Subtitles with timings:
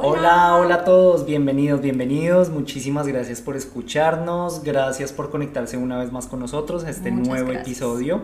[0.00, 2.50] Hola, hola a todos, bienvenidos, bienvenidos.
[2.50, 7.28] Muchísimas gracias por escucharnos, gracias por conectarse una vez más con nosotros a este Muchas
[7.28, 7.66] nuevo gracias.
[7.66, 8.22] episodio.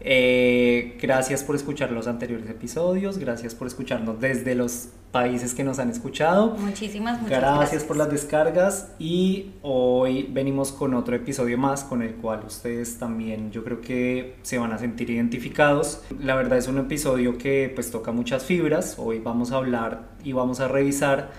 [0.00, 5.78] Eh, gracias por escuchar los anteriores episodios, gracias por escucharnos desde los países que nos
[5.78, 6.50] han escuchado.
[6.58, 7.84] Muchísimas, muchas Gracias, gracias.
[7.84, 13.50] por las descargas y hoy venimos con otro episodio más con el cual ustedes también
[13.50, 16.02] yo creo que se van a sentir identificados.
[16.20, 18.96] La verdad es un episodio que pues toca muchas fibras.
[18.98, 21.30] Hoy vamos a hablar y vamos a revisar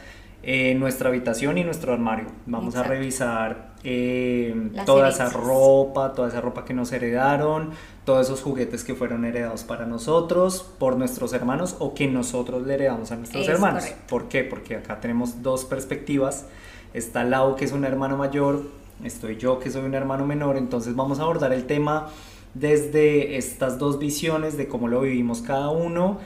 [0.42, 2.28] eh, nuestra habitación y nuestro armario.
[2.46, 7.72] Vamos a revisar eh, toda esa ropa, toda esa ropa que nos heredaron,
[8.10, 12.74] todos esos juguetes que fueron heredados para nosotros, por nuestros hermanos o que nosotros le
[12.74, 13.84] heredamos a nuestros Es hermanos.
[13.84, 14.04] correcto.
[14.08, 14.44] ¿Por qué?
[14.44, 16.48] Porque acá tenemos dos perspectivas.
[16.96, 18.64] Está Lau, que es un hermano mayor,
[19.04, 20.58] estoy yo, que soy un hermano menor.
[20.58, 22.08] Entonces vamos a abordar el tema
[22.56, 26.18] desde estas dos visiones de cómo lo vivimos cada uno,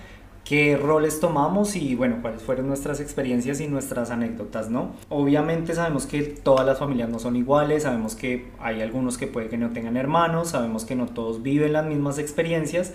[0.44, 4.92] qué roles tomamos y bueno, cuáles fueron nuestras experiencias y nuestras anécdotas, ¿no?
[5.10, 9.50] Obviamente sabemos que todas las familias no son iguales, sabemos que hay algunos que puede
[9.50, 12.94] que no tengan hermanos, sabemos que no todos viven las mismas experiencias,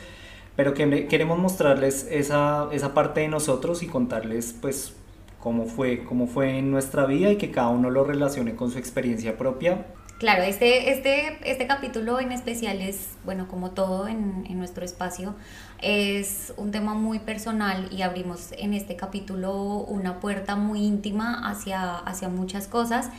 [0.56, 4.94] pero que queremos mostrarles esa, esa parte de nosotros y contarles pues
[5.40, 8.78] cómo fue, cómo fue en nuestra vida y que cada uno lo relacione con su
[8.78, 9.86] experiencia propia.
[10.18, 15.36] Claro, este, este, este capítulo en especial es, bueno, como todo en, en nuestro espacio,
[15.80, 21.98] es un tema muy personal y abrimos en este capítulo una puerta muy íntima hacia,
[21.98, 23.10] hacia muchas cosas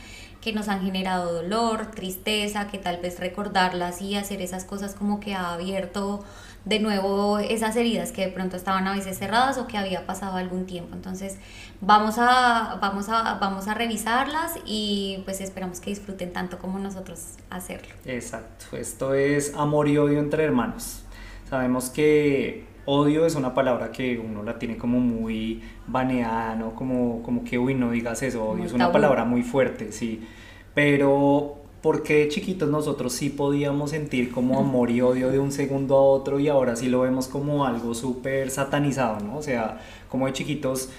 [0.42, 5.20] que nos han generado dolor, tristeza, que tal vez recordarlas y hacer esas cosas como
[5.20, 6.22] que ha abierto
[6.64, 10.36] de nuevo esas heridas que de pronto estaban a veces cerradas o que había pasado
[10.36, 10.94] algún tiempo.
[10.94, 11.38] Entonces
[11.80, 17.34] vamos a, vamos a, vamos a revisarlas y pues esperamos que disfruten tanto como nosotros
[17.48, 17.94] hacerlo.
[18.04, 21.04] Exacto, esto es amor y odio entre hermanos.
[21.48, 26.74] Sabemos que odio es una palabra que uno la tiene como muy baneada, ¿no?
[26.74, 28.92] Como, como que, uy, no digas eso, odio Muy es una tabú.
[28.94, 30.26] palabra muy fuerte, sí.
[30.74, 35.50] Pero, ¿por qué de chiquitos nosotros sí podíamos sentir como amor y odio de un
[35.52, 39.38] segundo a otro y ahora sí lo vemos como algo súper satanizado, ¿no?
[39.38, 40.90] O sea, como de chiquitos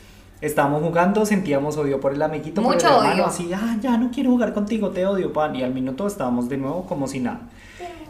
[0.42, 3.26] estábamos jugando, sentíamos odio por el amiguito, por Mucho el hermano, odio.
[3.28, 6.58] así, ah, ya no quiero jugar contigo, te odio, pan, y al minuto estábamos de
[6.58, 7.42] nuevo como si nada.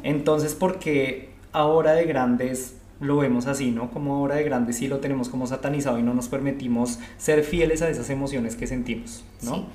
[0.03, 3.89] Entonces, ¿por qué ahora de grandes lo vemos así, ¿no?
[3.91, 7.81] Como ahora de grandes sí lo tenemos como satanizado y no nos permitimos ser fieles
[7.81, 9.55] a esas emociones que sentimos, ¿no?
[9.55, 9.65] Sí.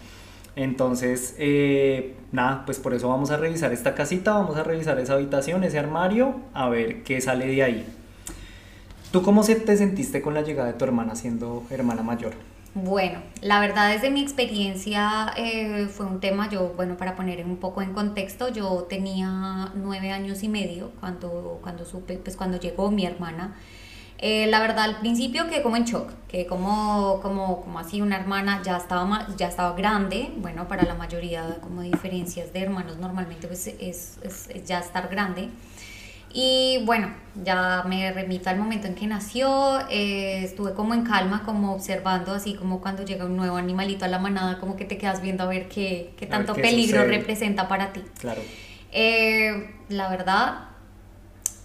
[0.57, 5.13] Entonces, eh, nada, pues por eso vamos a revisar esta casita, vamos a revisar esa
[5.13, 7.87] habitación, ese armario, a ver qué sale de ahí.
[9.13, 12.33] ¿Tú cómo se te sentiste con la llegada de tu hermana siendo hermana mayor?
[12.75, 17.57] Bueno, la verdad desde mi experiencia eh, fue un tema, yo, bueno, para poner un
[17.57, 22.91] poco en contexto, yo tenía nueve años y medio cuando, cuando supe, pues cuando llegó
[22.91, 23.57] mi hermana.
[24.19, 28.17] Eh, la verdad al principio quedé como en shock, que como, como, como así una
[28.17, 33.47] hermana ya estaba, ya estaba grande, bueno, para la mayoría como diferencias de hermanos normalmente
[33.47, 35.51] pues es, es- es ya estar grande.
[36.39, 37.09] Y bueno,
[37.45, 42.33] ya me remito al momento en que nació, eh, estuve como en calma, como observando,
[42.33, 45.45] así como cuando llega un nuevo animalito a la manada, como que te quedas viendo
[45.45, 47.19] a ver qué, qué A ver tanto qué peligro sucede.
[47.19, 48.03] representa para ti.
[48.19, 48.43] Claro.
[48.93, 50.59] Eh, la verdad,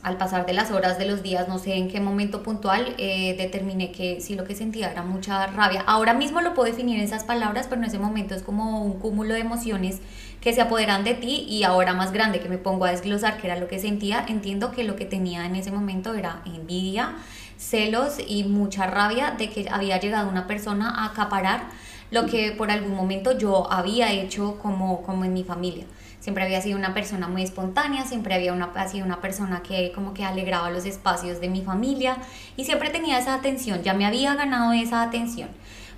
[0.03, 3.35] al pasar de las horas, de los días, no sé en qué momento puntual, eh,
[3.37, 5.83] determiné que sí lo que sentía era mucha rabia.
[5.85, 8.99] Ahora mismo lo puedo definir en esas palabras, pero en ese momento es como un
[8.99, 9.99] cúmulo de emociones
[10.41, 13.47] que se apoderan de ti y ahora más grande que me pongo a desglosar qué
[13.47, 17.15] era lo que sentía, entiendo que lo que tenía en ese momento era envidia,
[17.57, 21.65] celos y mucha rabia de que había llegado una persona a acaparar
[22.09, 25.85] lo que por algún momento yo había hecho como, como en mi familia.
[26.21, 30.13] Siempre había sido una persona muy espontánea, siempre había una, sido una persona que como
[30.13, 32.17] que alegraba los espacios de mi familia
[32.55, 35.49] y siempre tenía esa atención, ya me había ganado esa atención.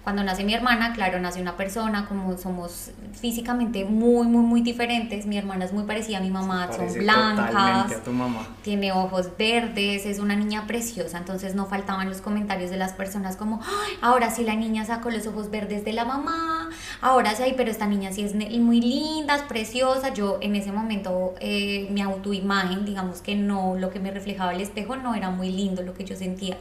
[0.03, 5.25] Cuando nace mi hermana, claro, nace una persona, como somos físicamente muy, muy, muy diferentes.
[5.25, 8.47] Mi hermana es muy parecida a mi mamá, son blancas, totalmente a tu mamá.
[8.63, 13.37] tiene ojos verdes, es una niña preciosa, entonces no faltaban los comentarios de las personas
[13.37, 17.53] como, "Ay, ahora sí la niña sacó los ojos verdes de la mamá, ahora sí,
[17.55, 22.01] pero esta niña sí es muy linda, es preciosa, yo en ese momento eh, mi
[22.01, 25.93] autoimagen, digamos que no, lo que me reflejaba el espejo no era muy lindo lo
[25.93, 26.57] que yo sentía.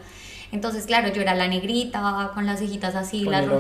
[0.53, 3.57] Entonces, claro, yo era la negrita, con las cejitas así, las el ro-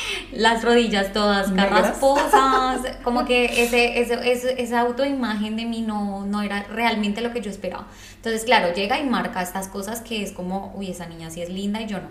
[0.32, 6.40] las rodillas todas carrasposas, como que ese, ese, ese- esa autoimagen de mí no, no
[6.42, 7.86] era realmente lo que yo esperaba.
[8.16, 11.48] Entonces, claro, llega y marca estas cosas que es como, uy, esa niña sí es
[11.50, 12.06] linda y yo no.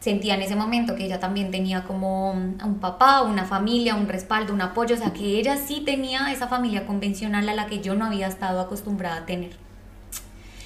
[0.00, 4.54] Sentía en ese momento que ella también tenía como un papá, una familia, un respaldo,
[4.54, 7.94] un apoyo, o sea, que ella sí tenía esa familia convencional a la que yo
[7.94, 9.50] no había estado acostumbrada a tener.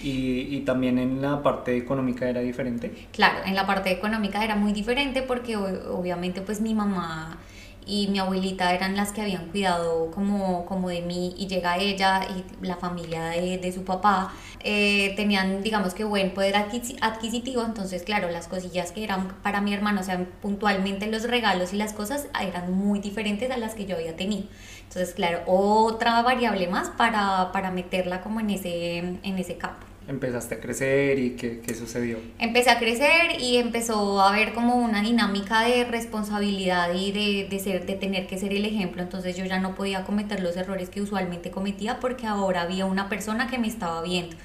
[0.02, 2.92] Y, también en la parte económica era diferente.
[3.12, 7.38] Claro, en la parte económica era muy diferente porque obviamente pues mi mamá
[7.84, 12.20] y mi abuelita eran las que habían cuidado como, como de mí y llega ella
[12.30, 17.64] y la familia de, de su papá eh, tenían digamos que buen poder adquisi- adquisitivo,
[17.64, 21.76] entonces claro, las cosillas que eran para mi hermano, o sea, puntualmente los regalos y
[21.76, 24.44] las cosas eran muy diferentes a las que yo había tenido.
[24.84, 29.86] Entonces claro, otra variable más para, para meterla como en ese, en ese campo.
[30.08, 32.18] Empezaste a crecer y qué, qué sucedió.
[32.38, 37.58] Empecé a crecer y empezó a haber como una dinámica de responsabilidad y de, de,
[37.58, 39.02] ser, de tener que ser el ejemplo.
[39.02, 43.08] Entonces yo ya no podía cometer los errores que usualmente cometía porque ahora había una
[43.08, 44.36] persona que me estaba viendo.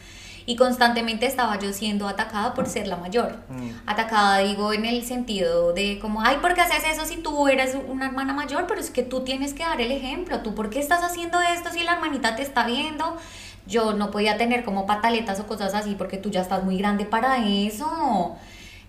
[0.49, 3.35] Y constantemente estaba yo siendo atacada por ser la mayor.
[3.49, 3.69] Mm.
[3.85, 7.75] Atacada, digo, en el sentido de como, ay, ¿por qué haces eso si tú eres
[7.89, 8.65] una hermana mayor?
[8.65, 10.39] Pero es que tú tienes que dar el ejemplo.
[10.39, 13.17] ¿Tú por qué estás haciendo esto si la hermanita te está viendo?
[13.67, 17.05] Yo no podía tener como pataletas o cosas así porque tú ya estás muy grande
[17.05, 18.35] para eso.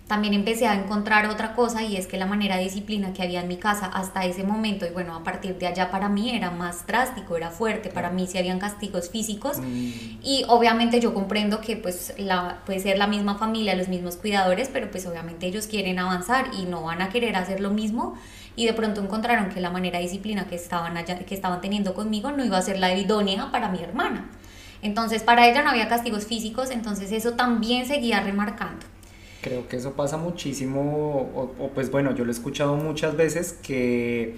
[0.07, 3.41] También empecé a encontrar otra cosa y es que la manera de disciplina que había
[3.41, 6.49] en mi casa hasta ese momento y bueno, a partir de allá para mí era
[6.49, 11.61] más drástico, era fuerte, para mí sí habían castigos físicos Mm, y obviamente yo comprendo
[11.61, 15.67] que pues la, puede ser la misma familia, los mismos cuidadores, pero pues obviamente ellos
[15.67, 18.15] quieren avanzar y no van a querer hacer lo mismo
[18.55, 21.93] y de pronto encontraron que la manera de disciplina que estaban, allá, que estaban teniendo
[21.93, 24.29] conmigo no iba a ser la idónea para mi hermana.
[24.81, 28.85] Entonces para ella no había castigos físicos, entonces eso también seguía remarcando.
[29.41, 33.53] Creo que eso pasa muchísimo, o, o, pues bueno, yo lo he escuchado muchas veces
[33.53, 34.35] que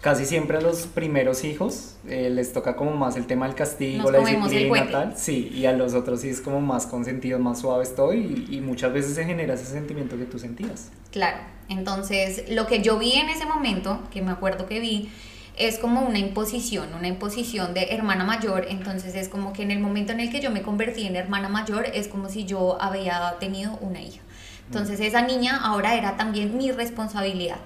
[0.00, 4.02] casi siempre a los primeros hijos eh, les toca como más el tema del castigo,
[4.02, 7.60] Nos la disciplina, tal, sí, y a los otros sí es como más consentidos, más
[7.60, 10.90] suaves todo, y, y muchas veces se genera ese sentimiento que tú sentías.
[11.12, 11.38] Claro,
[11.68, 15.10] entonces lo que yo vi en ese momento, que me acuerdo que vi,
[15.56, 19.78] es como una imposición, una imposición de hermana mayor, entonces es como que en el
[19.78, 23.36] momento en el que yo me convertí en hermana mayor es como si yo había
[23.38, 24.20] tenido una hija.
[24.66, 27.58] Entonces esa niña ahora era también mi responsabilidad.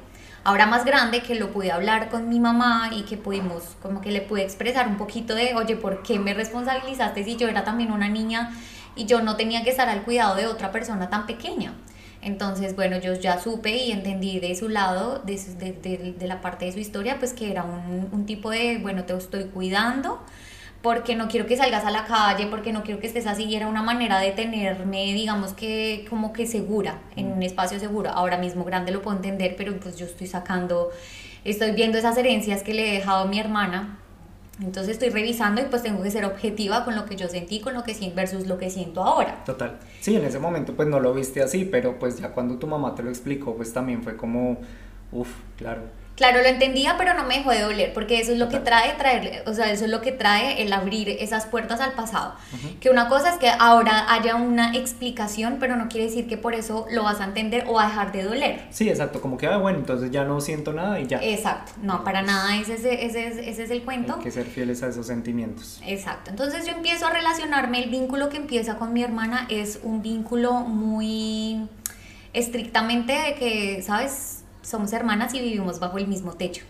[0.44, 4.12] Ahora más grande que lo pude hablar con mi mamá y que pudimos, como que
[4.12, 7.92] le pude expresar un poquito de, oye, ¿por qué me responsabilizaste si yo era también
[7.92, 8.50] una niña
[8.96, 11.72] y yo no tenía que estar al cuidado de otra persona tan pequeña?
[12.22, 16.26] Entonces, bueno, yo ya supe y entendí de su lado, de, su- de, de- de
[16.26, 19.44] la parte de su historia, pues que era un, un tipo de, bueno, te estoy
[19.44, 20.20] cuidando
[20.82, 23.56] porque no quiero que salgas a la calle, porque no quiero que estés así, y
[23.56, 28.10] era una manera de tenerme, digamos que como que segura, en un espacio seguro.
[28.10, 30.90] Ahora mismo grande lo puedo entender, pero pues yo estoy sacando,
[31.44, 33.97] estoy viendo esas herencias que le he dejado a mi hermana,
[34.60, 37.74] entonces estoy revisando y pues tengo que ser objetiva con lo que yo sentí, con
[37.74, 39.44] lo que siento versus lo que siento ahora.
[39.44, 39.78] Total.
[40.00, 42.94] Sí, en ese momento pues no lo viste así, pero pues ya cuando tu mamá
[42.94, 44.58] te lo explicó, pues también fue como,
[45.12, 45.82] uff, claro.
[46.18, 48.92] Claro, lo entendía, pero no me dejó de doler, porque eso es lo que trae,
[48.94, 52.34] traer, o sea, eso es lo que trae el abrir esas puertas al pasado.
[52.80, 56.54] Que una cosa es que ahora haya una explicación, pero no quiere decir que por
[56.56, 58.66] eso lo vas a entender o a dejar de doler.
[58.70, 61.22] Sí, exacto, como que, ah, bueno, entonces ya no siento nada y ya.
[61.22, 64.14] Exacto, no, para nada ese, es- ese, es- ese es el cuento.
[64.16, 65.80] Hay que ser fieles a esos sentimientos.
[65.86, 70.02] Exacto, entonces yo empiezo a relacionarme, el vínculo que empieza con mi hermana es un
[70.02, 71.60] vínculo muy
[72.32, 74.44] estrictamente de que, ¿sabes?
[74.68, 76.62] Somos hermanas y vivimos bajo el mismo techo.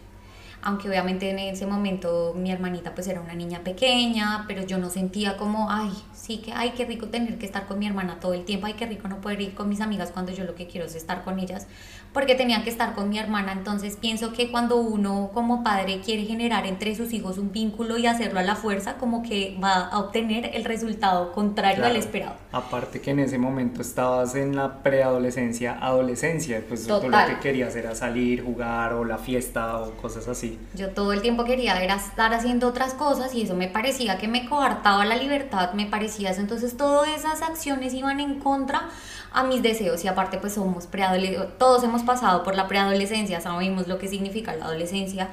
[0.63, 4.89] Aunque obviamente en ese momento mi hermanita pues era una niña pequeña, pero yo no
[4.89, 8.35] sentía como, ay, sí que, ay, qué rico tener que estar con mi hermana todo
[8.35, 10.69] el tiempo, ay, qué rico no poder ir con mis amigas cuando yo lo que
[10.69, 11.67] quiero es estar con ellas,
[12.13, 13.53] porque tenía que estar con mi hermana.
[13.53, 18.07] Entonces pienso que cuando uno como padre quiere generar entre sus hijos un vínculo y
[18.07, 22.35] hacerlo a la fuerza, como que va a obtener el resultado contrario al esperado.
[22.53, 27.35] Aparte que en ese momento estabas en la preadolescencia, adolescencia, pues tú lo Total.
[27.35, 30.59] que querías era salir, jugar o la fiesta o cosas así.
[30.75, 34.29] Yo todo el tiempo quería era estar haciendo otras cosas y eso me parecía que
[34.29, 36.41] me coartaba la libertad, me parecía eso.
[36.41, 38.89] Entonces todas esas acciones iban en contra
[39.33, 43.89] a mis deseos y aparte pues somos preadolescentes, todos hemos pasado por la preadolescencia, sabemos
[43.89, 45.29] lo que significa la adolescencia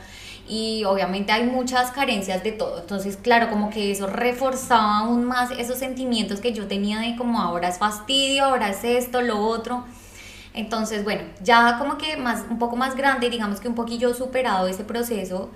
[0.47, 2.79] y obviamente hay muchas carencias de todo.
[2.81, 7.41] Entonces claro, como que eso reforzaba aún más esos sentimientos que yo tenía de como
[7.41, 9.85] ahora es fastidio, ahora es esto, lo otro.
[10.55, 14.67] Entonces, bueno, ya como que más, un poco más grande, digamos que un poquillo superado
[14.69, 15.49] ese proceso,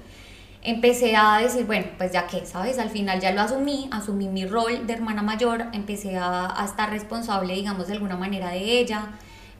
[0.62, 2.80] empecé a decir, bueno, pues ya que, ¿sabes?
[2.80, 6.89] Al final ya lo asumí, asumí mi rol de hermana mayor, empecé a, a estar
[6.89, 9.10] responsable, digamos, de alguna manera de ella,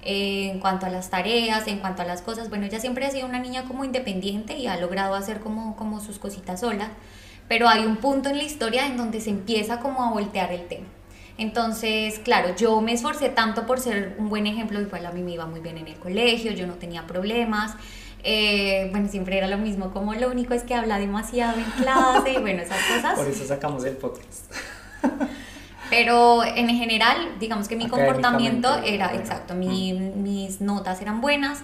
[0.02, 2.50] eh, en cuanto a las tareas, en cuanto a las cosas.
[2.50, 6.00] Bueno, ella siempre ha sido una niña como independiente y ha logrado hacer como, como
[6.00, 6.90] sus cositas sola,
[7.48, 10.68] pero hay un punto en la historia en donde se empieza como a voltear el
[10.68, 10.88] tema.
[11.38, 15.32] Entonces, claro, yo me esforcé tanto por ser un buen ejemplo, igual a mí me
[15.32, 17.76] iba muy bien en el colegio, yo no tenía problemas.
[18.24, 22.34] Eh, bueno, siempre era lo mismo, como lo único es que habla demasiado en clase
[22.34, 23.18] y bueno, esas cosas.
[23.18, 24.52] Por eso sacamos el podcast.
[25.90, 31.60] Pero en general, digamos que mi comportamiento era, exacto, mis notas eran buenas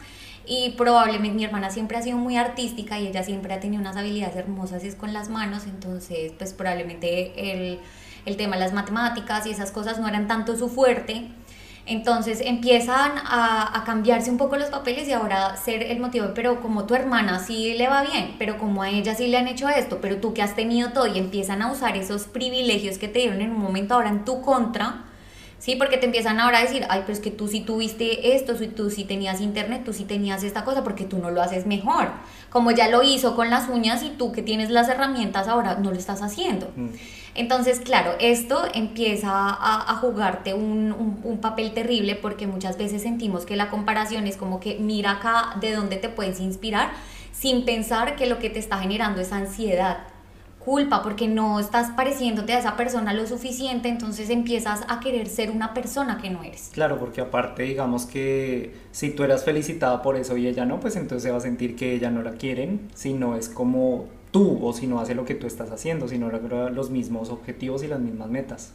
[0.47, 3.97] y probablemente mi hermana siempre ha sido muy artística y ella siempre ha tenido unas
[3.97, 7.79] habilidades hermosas y es con las manos, entonces pues probablemente el
[8.25, 11.27] el tema de las matemáticas y esas cosas no eran tanto su fuerte.
[11.87, 16.85] Entonces empiezan a, cambiarse un poco los papeles y ahora ser el motivo, pero como
[16.85, 19.99] tu hermana sí le va bien, pero como a ella sí le han hecho esto,
[20.01, 23.41] pero tú que has tenido todo y empiezan a usar esos privilegios que te dieron
[23.41, 25.03] en un momento ahora en tu contra,
[25.59, 25.75] ¿sí?
[25.75, 28.89] Porque te empiezan ahora a decir, ay, pero es que tú sí tuviste esto, tú
[28.89, 32.09] sí tenías internet, tú sí tenías esta cosa, porque tú no lo haces mejor.
[32.55, 35.91] Como ya lo hizo con las uñas y tú que tienes las herramientas ahora no
[35.91, 36.71] lo estás haciendo.
[36.77, 36.87] Mm.
[37.35, 43.57] Entonces, claro, esto empieza a, jugarte un, un, papel terrible porque muchas veces sentimos que
[43.57, 46.91] la comparación es como que mira acá de dónde te puedes inspirar
[47.33, 50.14] sin pensar que lo que te está generando es ansiedad
[50.65, 55.51] culpa porque no estás pareciéndote a esa persona lo suficiente, entonces empiezas a querer ser
[55.51, 56.71] una persona que no eres.
[56.73, 60.95] Claro, porque aparte digamos que si tú eras felicitada por eso y ella no, pues
[60.95, 64.59] entonces se va a sentir que ella no la quieren, si no es como tú
[64.65, 67.87] o si no hace lo que tú estás haciendo, si no los mismos objetivos y
[67.87, 68.73] las mismas metas.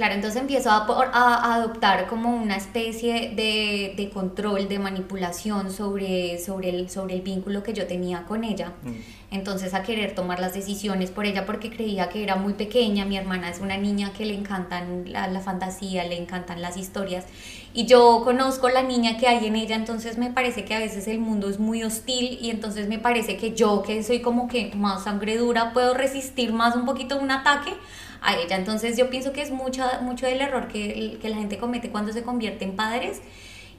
[0.00, 6.88] Claro, entonces empiezo a, adoptar como una especie de, control, de manipulación sobre, sobre, el,
[6.88, 8.72] sobre el vínculo que yo tenía con ella.
[8.82, 8.92] Mm.
[9.30, 13.04] Entonces a querer tomar las decisiones por ella porque creía que era muy pequeña.
[13.04, 17.26] Mi hermana es una niña que le encantan la, la fantasía, le encantan las historias.
[17.74, 21.08] Y yo conozco la niña que hay en ella, entonces me parece que a veces
[21.08, 24.72] el mundo es muy hostil y entonces me parece que yo, que soy como que
[24.74, 27.74] más sangre dura, puedo resistir más un poquito un ataque
[28.22, 28.56] a ella.
[28.56, 32.12] Entonces yo pienso que es mucho, mucho del error que, que la gente comete cuando
[32.12, 33.20] se convierte en padres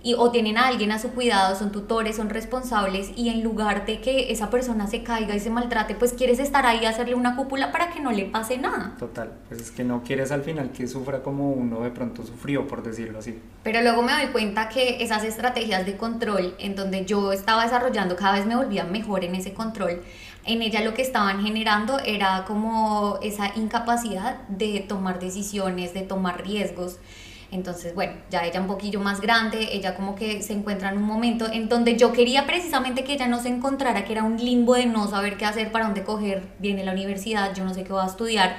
[0.03, 3.85] y, o tienen a alguien a su cuidado, son tutores, son responsables y en lugar
[3.85, 7.15] de que esa persona se caiga y se maltrate, pues quieres estar ahí a hacerle
[7.15, 8.95] una cúpula para que no le pase nada.
[8.97, 12.67] Total, pues es que no quieres al final que sufra como uno de pronto sufrió,
[12.67, 13.39] por decirlo así.
[13.63, 18.15] Pero luego me doy cuenta que esas estrategias de control en donde yo estaba desarrollando
[18.15, 20.01] cada vez me volvía mejor en ese control
[20.45, 26.43] en ella lo que estaban generando era como esa incapacidad de tomar decisiones, de tomar
[26.43, 26.97] riesgos.
[27.51, 31.03] Entonces, bueno, ya ella un poquillo más grande, ella como que se encuentra en un
[31.03, 34.75] momento en donde yo quería precisamente que ella no se encontrara, que era un limbo
[34.75, 37.91] de no saber qué hacer, para dónde coger, viene la universidad, yo no sé qué
[37.91, 38.55] voy a estudiar.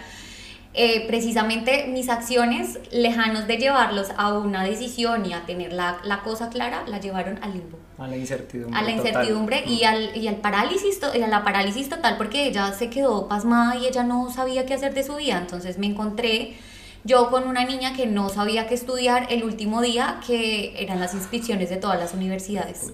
[0.75, 6.21] Eh, precisamente mis acciones, lejanos de llevarlos a una decisión y a tener la, la
[6.21, 7.82] cosa clara, la llevaron al limbo.
[7.99, 8.79] A la incertidumbre.
[8.79, 12.73] A la incertidumbre y, al, y al parálisis, y a la parálisis total porque ella
[12.73, 15.39] se quedó pasmada y ella no sabía qué hacer de su vida.
[15.39, 16.57] Entonces me encontré
[17.05, 21.15] yo con una niña que no sabía qué estudiar el último día que eran las
[21.15, 22.93] inscripciones de todas las universidades.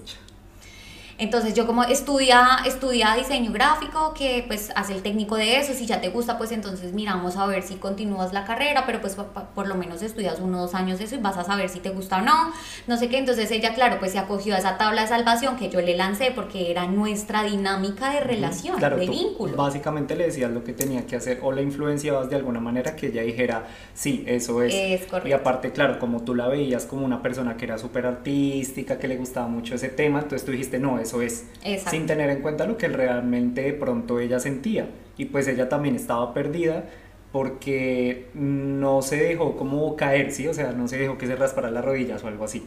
[1.19, 5.85] Entonces yo como estudia, estudia diseño gráfico, que pues hace el técnico de eso, si
[5.85, 9.17] ya te gusta pues entonces miramos a ver si continúas la carrera, pero pues
[9.53, 12.19] por lo menos estudias unos dos años eso y vas a saber si te gusta
[12.19, 12.53] o no,
[12.87, 15.69] no sé qué, entonces ella claro pues se acogió a esa tabla de salvación que
[15.69, 19.57] yo le lancé porque era nuestra dinámica de relación, de vínculo.
[19.57, 23.07] Básicamente le decías lo que tenía que hacer o la influenciabas de alguna manera que
[23.07, 24.73] ella dijera, sí, eso es.
[24.73, 25.27] Es correcto.
[25.27, 29.09] Y aparte claro, como tú la veías como una persona que era súper artística, que
[29.09, 31.45] le gustaba mucho ese tema, entonces tú dijiste, no, es eso es,
[31.89, 34.89] sin tener en cuenta lo que realmente de pronto ella sentía.
[35.17, 36.85] Y pues ella también estaba perdida
[37.31, 40.47] porque no se dejó como caer, ¿sí?
[40.47, 42.63] O sea, no se dejó que se raspara las rodillas o algo así.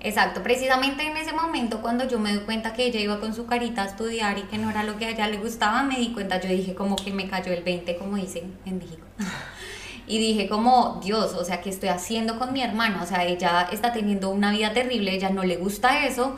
[0.00, 3.46] Exacto, precisamente en ese momento cuando yo me di cuenta que ella iba con su
[3.46, 6.12] carita a estudiar y que no era lo que a ella le gustaba, me di
[6.12, 9.04] cuenta, yo dije como que me cayó el 20, como dicen en México.
[10.06, 13.02] y dije como, Dios, o sea, ¿qué estoy haciendo con mi hermana?
[13.02, 16.36] O sea, ella está teniendo una vida terrible, ella no le gusta eso,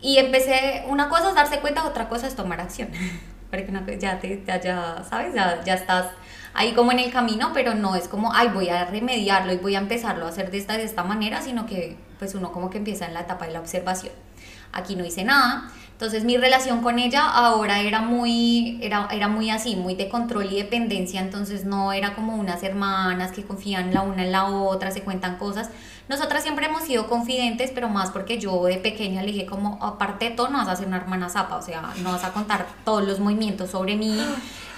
[0.00, 2.88] y empecé, una cosa es darse cuenta, otra cosa es tomar acción.
[3.50, 5.34] Porque ya, te, ya, ¿sabes?
[5.34, 6.06] Ya, ya estás
[6.52, 9.74] ahí como en el camino, pero no es como, ay, voy a remediarlo y voy
[9.74, 12.78] a empezarlo a hacer de esta, de esta manera, sino que pues uno como que
[12.78, 14.12] empieza en la etapa de la observación.
[14.72, 19.50] Aquí no hice nada, entonces mi relación con ella ahora era muy, era, era muy
[19.50, 24.02] así, muy de control y dependencia, entonces no era como unas hermanas que confían la
[24.02, 25.70] una en la otra, se cuentan cosas,
[26.08, 30.26] Nosotras siempre hemos sido confidentes, pero más porque yo de pequeña le dije como, aparte
[30.26, 32.68] de todo, no vas a ser una hermana zapa, o sea, no vas a contar
[32.84, 34.16] todos los movimientos sobre mí.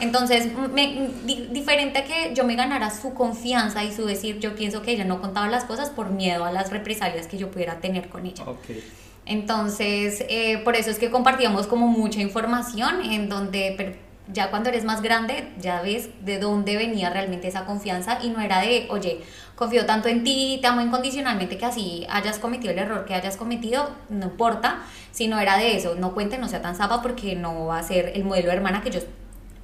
[0.01, 1.11] Entonces, me,
[1.53, 5.05] diferente a que yo me ganara su confianza y su decir, yo pienso que ella
[5.05, 8.45] no contaba las cosas por miedo a las represalias que yo pudiera tener con ella.
[8.45, 8.83] Okay.
[9.31, 13.97] Entonces, eh, por eso es que compartíamos como mucha información en donde
[14.33, 18.41] ya cuando eres más grande ya ves de dónde venía realmente esa confianza y no
[18.41, 19.21] era de, oye,
[19.55, 23.37] confío tanto en ti, te amo incondicionalmente que así hayas cometido el error que hayas
[23.37, 24.79] cometido, no importa,
[25.13, 28.11] sino era de eso, no cuente, no sea tan zapa porque no va a ser
[28.17, 28.99] el modelo de hermana que yo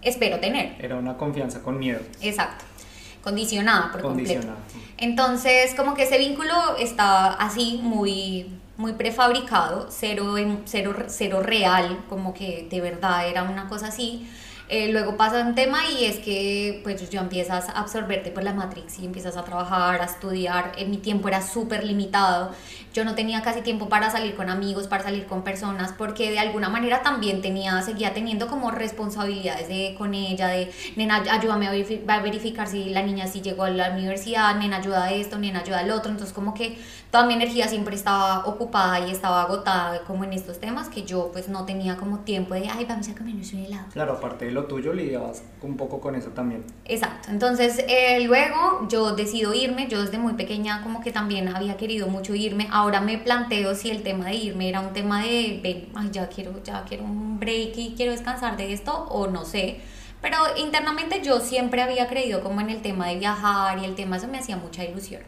[0.01, 0.77] espero tener.
[0.79, 1.99] Era una confianza con miedo.
[2.23, 2.65] Exacto
[3.27, 4.47] condicionada por completo.
[4.99, 8.47] Entonces, como que ese vínculo estaba así, muy,
[8.77, 14.29] muy prefabricado, cero, cero, cero real, como que de verdad era una cosa así.
[14.69, 18.53] Eh, luego pasa un tema y es que pues ya empiezas a absorberte por la
[18.53, 20.73] Matrix y empiezas a trabajar, a estudiar.
[20.77, 22.51] En mi tiempo era súper limitado.
[22.93, 26.39] Yo no tenía casi tiempo para salir con amigos, para salir con personas, porque de
[26.39, 32.21] alguna manera también tenía, seguía teniendo como responsabilidades de, con ella, de, nena, ayúdame a
[32.21, 35.81] verificar si la niña sí llegó a la universidad, nena, ayuda a esto, nena, ayuda
[35.81, 36.11] al otro.
[36.11, 36.79] Entonces como que
[37.11, 41.31] toda mi energía siempre estaba ocupada y estaba agotada como en estos temas que yo
[41.33, 43.87] pues no tenía como tiempo de, ay, vamos a comernos un helado.
[43.93, 46.65] Claro, aparte de lo tuyo, lidiabas un poco con eso también.
[46.87, 47.29] Exacto.
[47.31, 52.09] Entonces eh, luego yo decido irme, yo desde muy pequeña como que también había querido
[52.09, 52.67] mucho irme.
[52.71, 56.29] Ahora me planteo si el tema de irme era un tema de, ven, ay, ya
[56.29, 59.81] quiero, ya quiero un break y quiero descansar de esto o no sé.
[60.23, 64.17] Pero internamente yo siempre había creído como en el tema de viajar y el tema
[64.17, 65.23] eso me hacía mucha ilusión.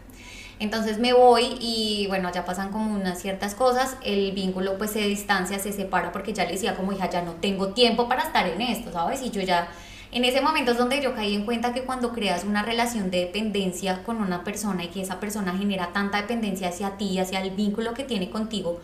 [0.60, 5.00] Entonces me voy y bueno, ya pasan como unas ciertas cosas, el vínculo pues se
[5.00, 8.46] distancia, se separa porque ya le decía como hija, ya no tengo tiempo para estar
[8.46, 9.22] en esto, ¿sabes?
[9.22, 9.68] Y yo ya
[10.10, 13.20] en ese momento es donde yo caí en cuenta que cuando creas una relación de
[13.20, 17.50] dependencia con una persona y que esa persona genera tanta dependencia hacia ti, hacia el
[17.50, 18.80] vínculo que tiene contigo,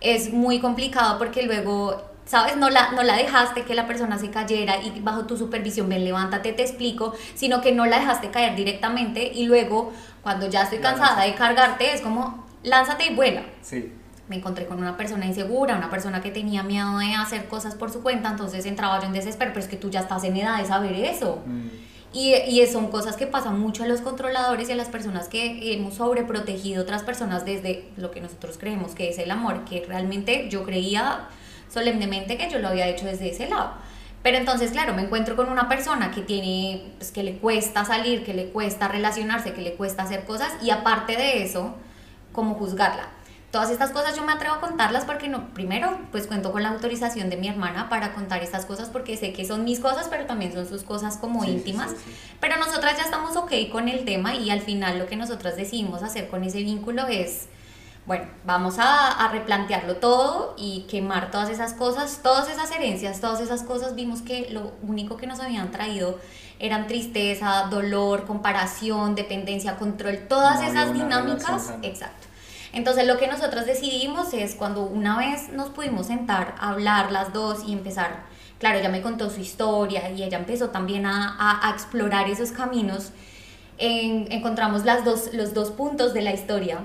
[0.00, 2.56] es muy complicado porque luego, ¿sabes?
[2.56, 6.04] No la, no la dejaste que la persona se cayera y bajo tu supervisión, ven,
[6.04, 10.78] levántate, te explico, sino que no la dejaste caer directamente y luego, cuando ya estoy
[10.78, 13.42] cansada de cargarte, es como, lánzate y vuela.
[13.60, 13.92] Sí
[14.32, 17.90] me encontré con una persona insegura, una persona que tenía miedo de hacer cosas por
[17.90, 20.58] su cuenta, entonces entraba yo en desespero, pero es que tú ya estás en edad
[20.58, 21.42] de saber eso.
[21.44, 21.68] Mm.
[22.14, 25.74] Y, y, son cosas que pasan mucho a los controladores y a las personas que
[25.74, 30.48] hemos sobreprotegido otras personas desde lo que nosotros creemos que es el amor, que realmente
[30.50, 31.28] yo creía
[31.72, 33.72] solemnemente que yo lo había hecho desde ese lado.
[34.22, 38.24] Pero entonces, claro, me encuentro con una persona que tiene, pues, que le cuesta salir,
[38.24, 41.74] que le cuesta relacionarse, que le cuesta hacer cosas y aparte de eso,
[42.32, 43.08] como juzgarla
[43.52, 46.70] Todas estas cosas yo me atrevo a contarlas porque no, primero pues cuento con la
[46.70, 50.24] autorización de mi hermana para contar estas cosas porque sé que son mis cosas pero
[50.24, 51.90] también son sus cosas como íntimas.
[52.40, 56.02] pero nosotras ya estamos ok con el tema y al final lo que nosotras decidimos
[56.02, 57.48] hacer con ese vínculo es,
[58.04, 63.40] bueno, vamos a, a replantearlo todo y quemar todas esas cosas, todas esas herencias, todas
[63.40, 63.94] esas cosas.
[63.94, 66.18] Vimos que lo único que nos habían traído
[66.58, 71.74] eran tristeza, dolor, comparación, dependencia, control, todas esas dinámicas.
[71.82, 72.28] Exacto.
[72.72, 77.32] Entonces lo que nosotros decidimos es cuando una vez nos pudimos sentar a hablar las
[77.32, 78.24] dos y empezar,
[78.58, 83.10] claro, ella me contó su historia y ella empezó también a, a, explorar esos caminos,
[83.78, 86.78] encontramos las dos, los dos puntos de la historia,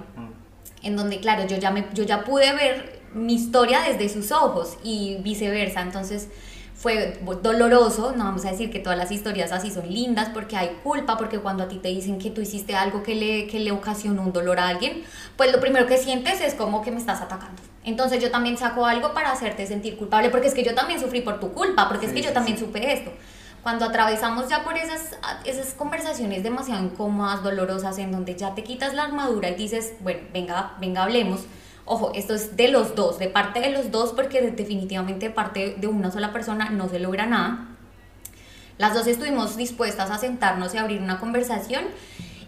[0.84, 4.78] en donde, claro, yo ya, me, yo ya pude ver mi historia desde sus ojos
[4.84, 6.28] y viceversa, entonces
[6.76, 10.78] fue doloroso, no vamos a decir que todas las historias así son lindas porque hay
[10.84, 13.72] culpa, porque cuando a ti te dicen que tú hiciste algo que le, que le
[13.72, 15.04] ocasionó un dolor a alguien,
[15.36, 17.62] pues lo primero que sientes es como que me estás atacando.
[17.84, 21.22] Entonces yo también saco algo para hacerte sentir culpable, porque es que yo también sufrí
[21.22, 23.12] por tu culpa, porque es que yo también supe esto.
[23.68, 28.94] Cuando atravesamos ya por esas, esas conversaciones demasiado incómodas, dolorosas, en donde ya te quitas
[28.94, 31.42] la armadura y dices, bueno, venga, venga, hablemos
[31.84, 35.76] Ojo, esto es de los dos, de parte de los dos, porque definitivamente de parte
[35.78, 37.68] de una sola persona no se logra nada.
[38.78, 41.84] Las dos estuvimos dispuestas a sentarnos y abrir una conversación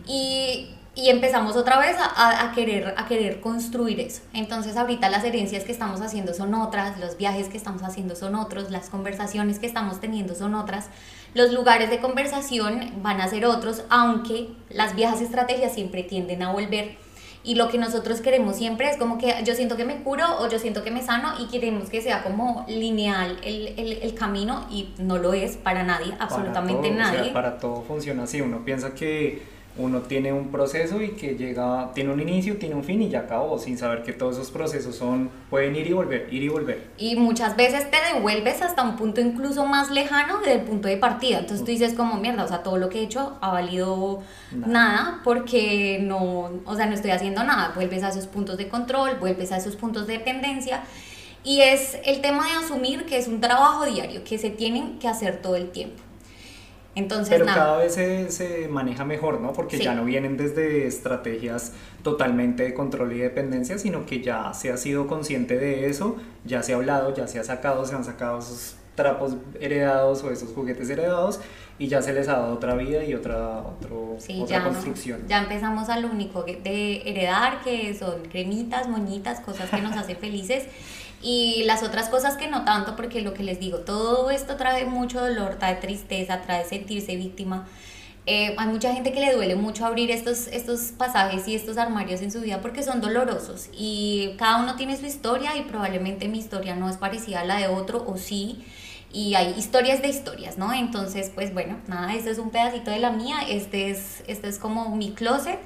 [0.08, 4.22] y, y empezamos otra vez a, a, querer, a querer construir eso.
[4.34, 8.36] Entonces ahorita las herencias que estamos haciendo son otras, los viajes que estamos haciendo son
[8.36, 10.90] otros, las conversaciones que estamos teniendo son otras,
[11.34, 16.52] los lugares de conversación van a ser otros, aunque las viejas estrategias siempre tienden a
[16.52, 16.98] volver
[17.42, 20.50] y lo que nosotros queremos siempre es como que yo siento que me curo o
[20.50, 24.68] yo siento que me sano y queremos que sea como lineal el, el, el camino
[24.70, 27.32] y no lo es para nadie, absolutamente nadie.
[27.32, 28.42] para todo funciona así.
[28.42, 29.42] Uno piensa que
[29.80, 33.22] uno tiene un proceso y que llega, tiene un inicio, tiene un fin y ya
[33.22, 36.88] acabó, sin saber que todos esos procesos son, pueden ir y volver, ir y volver.
[36.98, 41.40] Y muchas veces te devuelves hasta un punto incluso más lejano del punto de partida.
[41.40, 45.22] Entonces tú dices como, mierda, o sea, todo lo que he hecho ha valido nada.
[45.24, 47.72] porque no, o sea, no estoy haciendo nada.
[47.76, 50.84] Vuelves a esos puntos de control, vuelves a esos puntos de dependencia.
[51.44, 55.08] Y es el tema de asumir que es un trabajo diario, que se tienen que
[55.08, 56.04] hacer todo el tiempo.
[57.00, 59.54] Entonces, Pero cada vez se, se, maneja mejor, ¿no?
[59.54, 61.72] Porque ya no vienen desde estrategias
[62.04, 66.62] totalmente de control y dependencia, sino que ya se ha sido consciente de eso, ya
[66.62, 70.50] se ha hablado, ya se ha sacado, se han sacado esos trapos heredados o esos
[70.52, 71.40] juguetes heredados
[71.78, 75.22] y ya se les ha dado otra vida y otra, otro, otra construcción.
[75.30, 80.66] ya empezamos al único de heredar, que son cremitas, moñitas, cosas que nos hacen felices.
[81.22, 84.86] Y las otras cosas que no tanto, porque lo que les digo, todo esto trae
[84.86, 87.68] mucho dolor, trae tristeza, trae sentirse víctima.
[88.26, 92.22] Eh, hay mucha gente que le duele mucho abrir estos, estos pasajes y estos armarios
[92.22, 96.38] en su vida porque son dolorosos y cada uno tiene su historia y probablemente mi
[96.38, 98.64] historia no es parecida a la de otro o sí
[99.12, 100.72] y hay historias de historias, ¿no?
[100.74, 104.60] Entonces, pues bueno, nada, este es un pedacito de la mía, este es, este es
[104.60, 105.58] como mi closet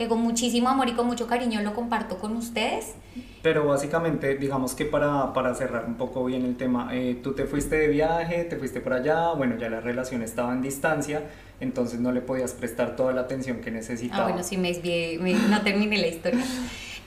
[0.00, 2.94] que con muchísimo amor y con mucho cariño lo comparto con ustedes.
[3.42, 7.44] Pero básicamente, digamos que para, para cerrar un poco bien el tema, eh, tú te
[7.44, 11.24] fuiste de viaje, te fuiste por allá, bueno, ya la relación estaba en distancia,
[11.60, 14.22] entonces no le podías prestar toda la atención que necesitaba.
[14.22, 14.72] Ah, bueno, sí, me,
[15.20, 16.46] me no terminé la historia.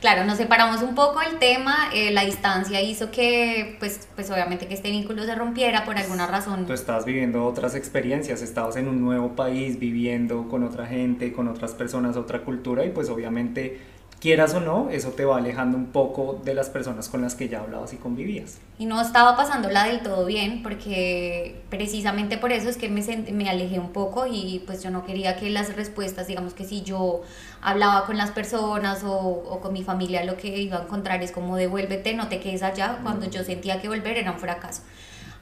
[0.04, 4.68] Claro, nos separamos un poco el tema, eh, la distancia hizo que, pues, pues obviamente
[4.68, 6.66] que este vínculo se rompiera por alguna razón.
[6.66, 11.48] Tú estabas viviendo otras experiencias, estabas en un nuevo país, viviendo con otra gente, con
[11.48, 13.80] otras personas, otra cultura y pues obviamente
[14.24, 17.50] quieras o no, eso te va alejando un poco de las personas con las que
[17.50, 18.58] ya hablabas y convivías.
[18.80, 23.02] Y no estaba pasándola del todo bien, porque precisamente por eso es que me,
[23.34, 26.84] me alejé un poco y pues yo no quería que las respuestas, digamos que si
[26.84, 27.22] yo
[27.64, 31.32] hablaba con las personas o, o con mi familia, lo que iba a encontrar es
[31.32, 34.82] como devuélvete, no te quedes allá, cuando yo sentía que volver era un fracaso.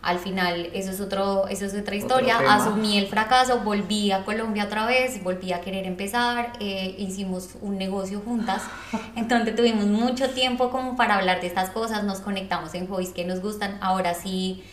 [0.01, 4.63] Al final eso es, otro, eso es otra historia, asumí el fracaso, volví a Colombia
[4.63, 8.63] otra vez, volví a querer empezar, eh, hicimos un negocio juntas,
[9.15, 13.25] entonces tuvimos mucho tiempo como para hablar de estas cosas, nos conectamos en hobbies que
[13.25, 14.63] nos gustan, ahora sí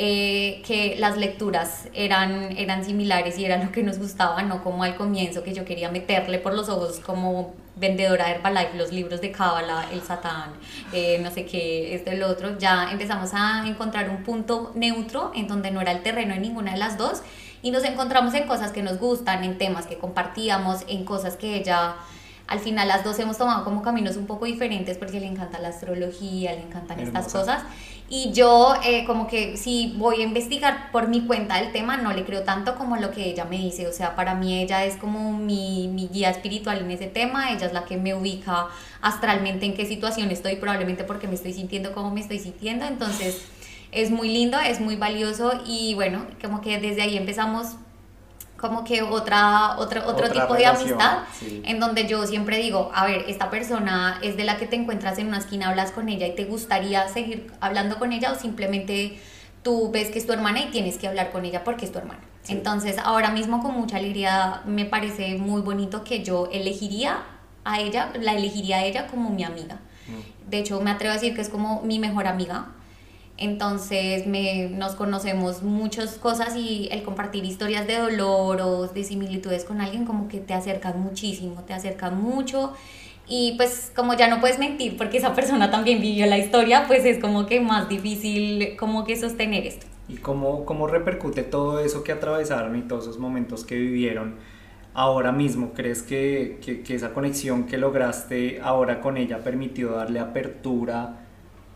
[0.00, 4.84] eh, que las lecturas eran, eran similares y era lo que nos gustaba, no como
[4.84, 9.20] al comienzo que yo quería meterle por los ojos como vendedora de Herbalife, los libros
[9.20, 10.52] de Cábala, el Satán,
[10.92, 15.32] eh, no sé qué, esto y lo otro, ya empezamos a encontrar un punto neutro
[15.34, 17.22] en donde no era el terreno de ninguna de las dos
[17.60, 21.56] y nos encontramos en cosas que nos gustan, en temas que compartíamos, en cosas que
[21.56, 21.96] ella
[22.46, 25.68] al final las dos hemos tomado como caminos un poco diferentes porque le encanta la
[25.68, 27.62] astrología, le encantan estas cosas
[28.10, 32.12] y yo eh, como que si voy a investigar por mi cuenta el tema, no
[32.14, 33.86] le creo tanto como lo que ella me dice.
[33.86, 37.52] O sea, para mí ella es como mi, mi guía espiritual en ese tema.
[37.52, 38.68] Ella es la que me ubica
[39.02, 42.86] astralmente en qué situación estoy, probablemente porque me estoy sintiendo como me estoy sintiendo.
[42.86, 43.42] Entonces
[43.92, 47.76] es muy lindo, es muy valioso y bueno, como que desde ahí empezamos
[48.58, 53.24] como que otra, otra otro tipo de amistad, en donde yo siempre digo, a ver,
[53.28, 56.34] esta persona es de la que te encuentras en una esquina, hablas con ella y
[56.34, 59.20] te gustaría seguir hablando con ella o simplemente
[59.62, 61.98] tú ves que es tu hermana y tienes que hablar con ella porque es tu
[61.98, 62.20] hermana.
[62.48, 67.22] Entonces, ahora mismo con mucha alegría me parece muy bonito que yo elegiría
[67.64, 69.76] a ella, la elegiría a ella como mi amiga.
[70.08, 70.50] Mm.
[70.50, 72.68] De hecho, me atrevo a decir que es como mi mejor amiga
[73.38, 79.64] entonces me, nos conocemos muchas cosas y el compartir historias de dolor o de similitudes
[79.64, 82.72] con alguien como que te acercan muchísimo, te acercan mucho.
[83.28, 87.04] Y pues como ya no puedes mentir porque esa persona también vivió la historia, pues
[87.04, 89.86] es como que más difícil como que sostener esto.
[90.08, 94.36] ¿Y cómo, cómo repercute todo eso que atravesaron y todos esos momentos que vivieron
[94.94, 95.74] ahora mismo?
[95.74, 101.27] ¿Crees que, que, que esa conexión que lograste ahora con ella permitió darle apertura?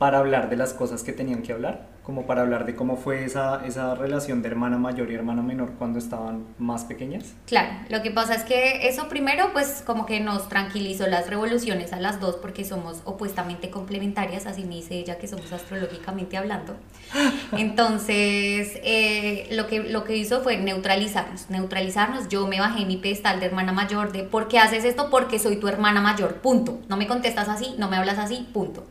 [0.03, 3.25] Para hablar de las cosas que tenían que hablar, como para hablar de cómo fue
[3.25, 7.35] esa, esa relación de hermana mayor y hermana menor cuando estaban más pequeñas?
[7.47, 11.93] Claro, lo que pasa es que eso primero pues como que nos tranquilizó las revoluciones
[11.93, 16.75] a las dos porque somos opuestamente complementarias, así me dice ella que somos astrológicamente hablando.
[17.57, 23.39] Entonces eh, lo, que, lo que hizo fue neutralizarnos, neutralizarnos, yo me bajé mi pedestal
[23.39, 25.11] de hermana mayor de ¿por qué haces esto?
[25.11, 26.81] Porque soy tu hermana mayor, punto.
[26.89, 28.85] No me contestas así, no me hablas así, punto.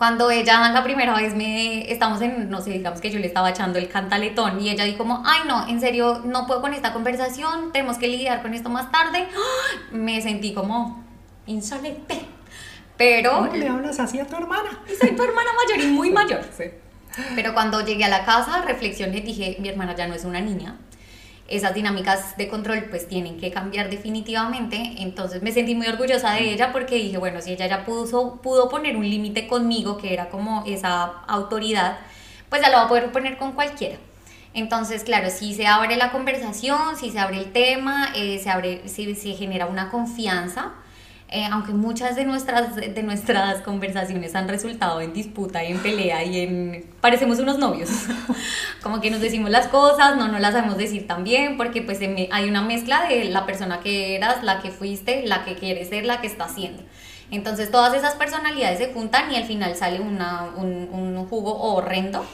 [0.00, 3.50] Cuando ella la primera vez me, estamos en, no sé, digamos que yo le estaba
[3.50, 6.94] echando el cantaletón y ella dijo como, ay no, en serio, no puedo con esta
[6.94, 9.28] conversación, tenemos que lidiar con esto más tarde,
[9.92, 11.04] me sentí como
[11.44, 12.18] insolente.
[12.96, 13.30] Pero...
[13.30, 14.70] ¿Cómo le hablas así a tu hermana?
[14.90, 16.46] Y soy tu hermana mayor y muy mayor.
[16.56, 16.64] Sí.
[17.34, 20.78] Pero cuando llegué a la casa, reflexioné, dije, mi hermana ya no es una niña,
[21.50, 24.94] esas dinámicas de control pues tienen que cambiar definitivamente.
[24.98, 28.68] Entonces me sentí muy orgullosa de ella porque dije, bueno, si ella ya pudo, pudo
[28.68, 31.98] poner un límite conmigo, que era como esa autoridad,
[32.48, 33.98] pues ya lo va a poder poner con cualquiera.
[34.54, 38.88] Entonces, claro, si se abre la conversación, si se abre el tema, eh, se, abre,
[38.88, 40.72] si se genera una confianza,
[41.32, 46.24] eh, aunque muchas de nuestras, de nuestras conversaciones han resultado en disputa y en pelea
[46.24, 46.84] y en...
[47.00, 47.88] parecemos unos novios,
[48.82, 52.48] como que nos decimos las cosas, no nos las sabemos decir también, porque pues hay
[52.48, 56.20] una mezcla de la persona que eras, la que fuiste, la que quieres ser, la
[56.20, 56.82] que está siendo.
[57.30, 62.26] Entonces todas esas personalidades se juntan y al final sale una, un, un jugo horrendo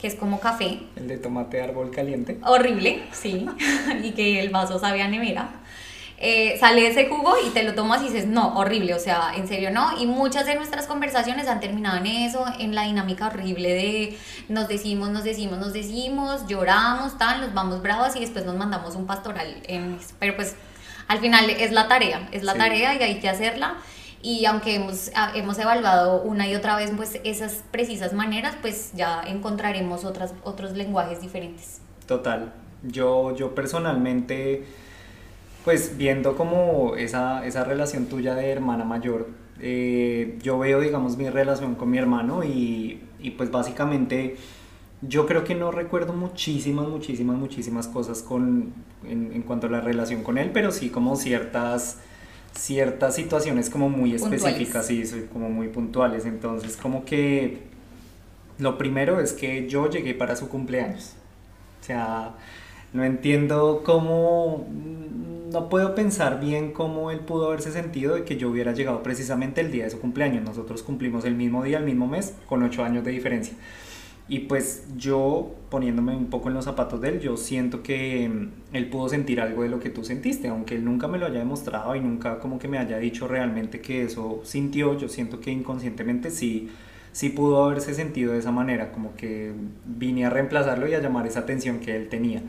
[0.00, 0.80] que es como café.
[0.96, 2.38] El de tomate árbol caliente.
[2.42, 3.46] Horrible, sí,
[4.02, 5.50] y que el vaso sabe a nevera.
[6.22, 9.48] Eh, sale ese jugo y te lo tomas y dices, no, horrible, o sea, en
[9.48, 9.98] serio no.
[9.98, 14.18] Y muchas de nuestras conversaciones han terminado en eso, en la dinámica horrible de
[14.50, 18.96] nos decimos, nos decimos, nos decimos, lloramos, tal, nos vamos bravas y después nos mandamos
[18.96, 19.62] un pastoral.
[20.18, 20.56] pero pues
[21.08, 23.78] al final es la tarea, es la tarea y hay que hacerla.
[24.22, 28.92] Y aunque hemos, ah, hemos evaluado una y otra vez pues esas precisas maneras, pues
[28.92, 31.80] ya encontraremos otras, otros lenguajes diferentes.
[32.06, 32.52] Total.
[32.82, 34.66] Yo, yo personalmente
[35.64, 39.28] pues viendo como esa, esa relación tuya de hermana mayor,
[39.60, 44.36] eh, yo veo, digamos, mi relación con mi hermano y, y, pues básicamente
[45.02, 48.72] yo creo que no recuerdo muchísimas, muchísimas, muchísimas cosas con,
[49.04, 51.98] en, en cuanto a la relación con él, pero sí como ciertas
[52.52, 57.58] ciertas situaciones como muy específicas, sí, soy como muy puntuales, entonces como que
[58.58, 61.14] lo primero es que yo llegué para su cumpleaños,
[61.80, 62.34] o sea,
[62.92, 64.66] no entiendo cómo
[65.52, 69.60] no puedo pensar bien cómo él pudo haberse sentido de que yo hubiera llegado precisamente
[69.60, 70.44] el día de su cumpleaños.
[70.44, 73.54] Nosotros cumplimos el mismo día, el mismo mes, con ocho años de diferencia.
[74.28, 78.76] Y pues yo, poniéndome un poco en los zapatos de él, yo siento que mm,
[78.76, 81.40] él pudo sentir algo de lo que tú sentiste, aunque él nunca me lo haya
[81.40, 85.50] demostrado y nunca como que me haya dicho realmente que eso sintió, yo siento que
[85.50, 86.70] inconscientemente sí,
[87.12, 89.52] sí pudo haberse sentido de esa manera, como que
[89.84, 92.42] vine a reemplazarlo y a llamar esa atención que él tenía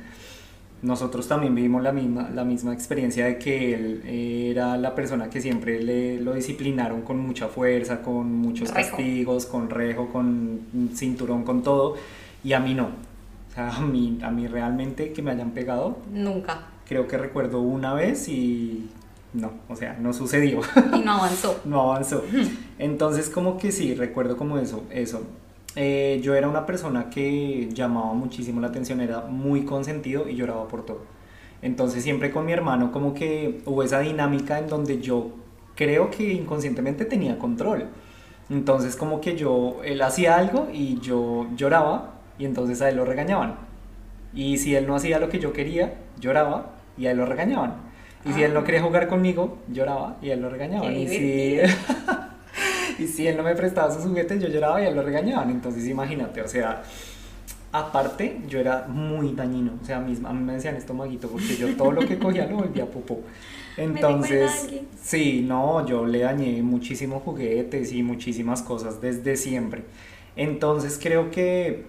[0.82, 5.40] nosotros también vivimos la misma, la misma experiencia de que él era la persona que
[5.40, 10.62] siempre le, lo disciplinaron con mucha fuerza, con muchos castigos, con rejo, con
[10.96, 11.96] cinturón, con todo,
[12.44, 12.86] y a mí no.
[12.86, 16.00] O sea, a mí, a mí realmente que me hayan pegado.
[16.12, 16.68] Nunca.
[16.88, 18.90] Creo que recuerdo una vez y
[19.34, 20.62] no, o sea, no sucedió.
[20.94, 21.62] Y no avanzó.
[21.66, 22.24] no avanzó.
[22.78, 25.24] Entonces como que sí, recuerdo como eso, eso.
[25.76, 30.68] Eh, yo era una persona que llamaba muchísimo la atención, era muy consentido y lloraba
[30.68, 31.02] por todo.
[31.62, 35.32] Entonces siempre con mi hermano como que hubo esa dinámica en donde yo
[35.76, 37.88] creo que inconscientemente tenía control.
[38.50, 43.06] Entonces como que yo, él hacía algo y yo lloraba y entonces a él lo
[43.06, 43.56] regañaban.
[44.34, 47.91] Y si él no hacía lo que yo quería, lloraba y a él lo regañaban.
[48.26, 50.96] Y si él no quería jugar conmigo, lloraba y a él lo regañaban.
[50.96, 51.58] Y si...
[53.00, 55.50] y si él no me prestaba sus juguetes, yo lloraba y él lo regañaban.
[55.50, 56.84] Entonces, imagínate, o sea,
[57.72, 59.74] aparte, yo era muy dañino.
[59.82, 62.86] O sea, a mí, me decían estomaguito porque yo todo lo que cogía lo volvía
[62.86, 63.22] popó.
[63.78, 64.70] Entonces,
[65.02, 69.84] sí, no, yo le dañé muchísimos juguetes y muchísimas cosas desde siempre.
[70.36, 71.86] Entonces, creo que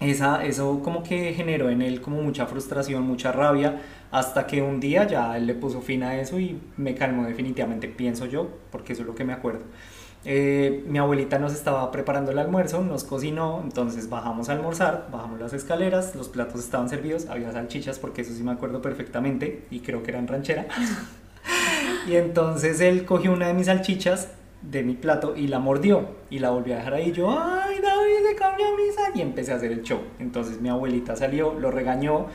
[0.00, 4.80] esa, eso como que generó en él como mucha frustración, mucha rabia, hasta que un
[4.80, 8.94] día ya él le puso fin a eso y me calmó definitivamente, pienso yo, porque
[8.94, 9.60] eso es lo que me acuerdo.
[10.24, 15.40] Eh, mi abuelita nos estaba preparando el almuerzo, nos cocinó, entonces bajamos a almorzar, bajamos
[15.40, 19.80] las escaleras, los platos estaban servidos, había salchichas porque eso sí me acuerdo perfectamente y
[19.80, 20.66] creo que eran ranchera.
[22.06, 24.28] y entonces él cogió una de mis salchichas
[24.62, 27.12] de mi plato y la mordió y la volvió a dejar ahí.
[27.12, 27.79] Yo, ay
[28.40, 30.00] David, se cambió mi sal y empecé a hacer el show.
[30.18, 32.26] Entonces mi abuelita salió, lo regañó,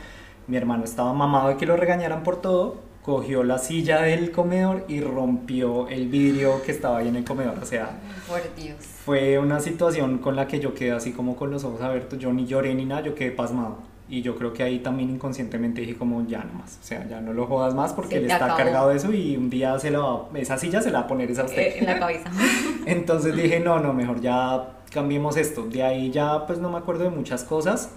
[0.46, 4.84] mi hermano estaba mamado de que lo regañaran por todo cogió la silla del comedor
[4.88, 7.56] y rompió el vidrio que estaba ahí en el comedor.
[7.62, 8.76] O sea, por Dios.
[9.04, 12.18] Fue una situación con la que yo quedé así como con los ojos abiertos.
[12.18, 13.78] Yo ni lloré ni nada, yo quedé pasmado.
[14.08, 17.20] Y yo creo que ahí también inconscientemente dije como ya no más, o sea, ya
[17.20, 20.28] no lo jodas más porque él está cargado de eso y un día se lo
[20.34, 21.58] esa silla se la va a poner esa usted.
[21.58, 22.30] Eh, en la cabeza.
[22.86, 25.66] Entonces dije, no, no, mejor ya cambiemos esto.
[25.66, 27.90] De ahí ya pues no me acuerdo de muchas cosas.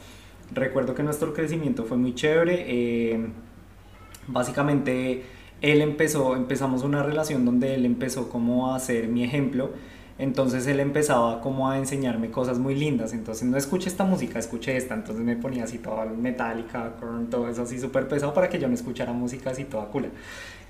[0.51, 2.65] Recuerdo que nuestro crecimiento fue muy chévere.
[2.67, 3.27] Eh,
[4.27, 5.23] básicamente
[5.61, 9.71] él empezó, empezamos una relación donde él empezó como a ser mi ejemplo
[10.17, 13.13] Entonces él empezaba como a enseñarme cosas muy lindas.
[13.13, 14.93] Entonces no escuché esta música, escuché esta.
[14.95, 18.67] Entonces me ponía así toda metálica, con todo eso así súper pesado para que yo
[18.67, 20.11] no escuchara música así toda cool.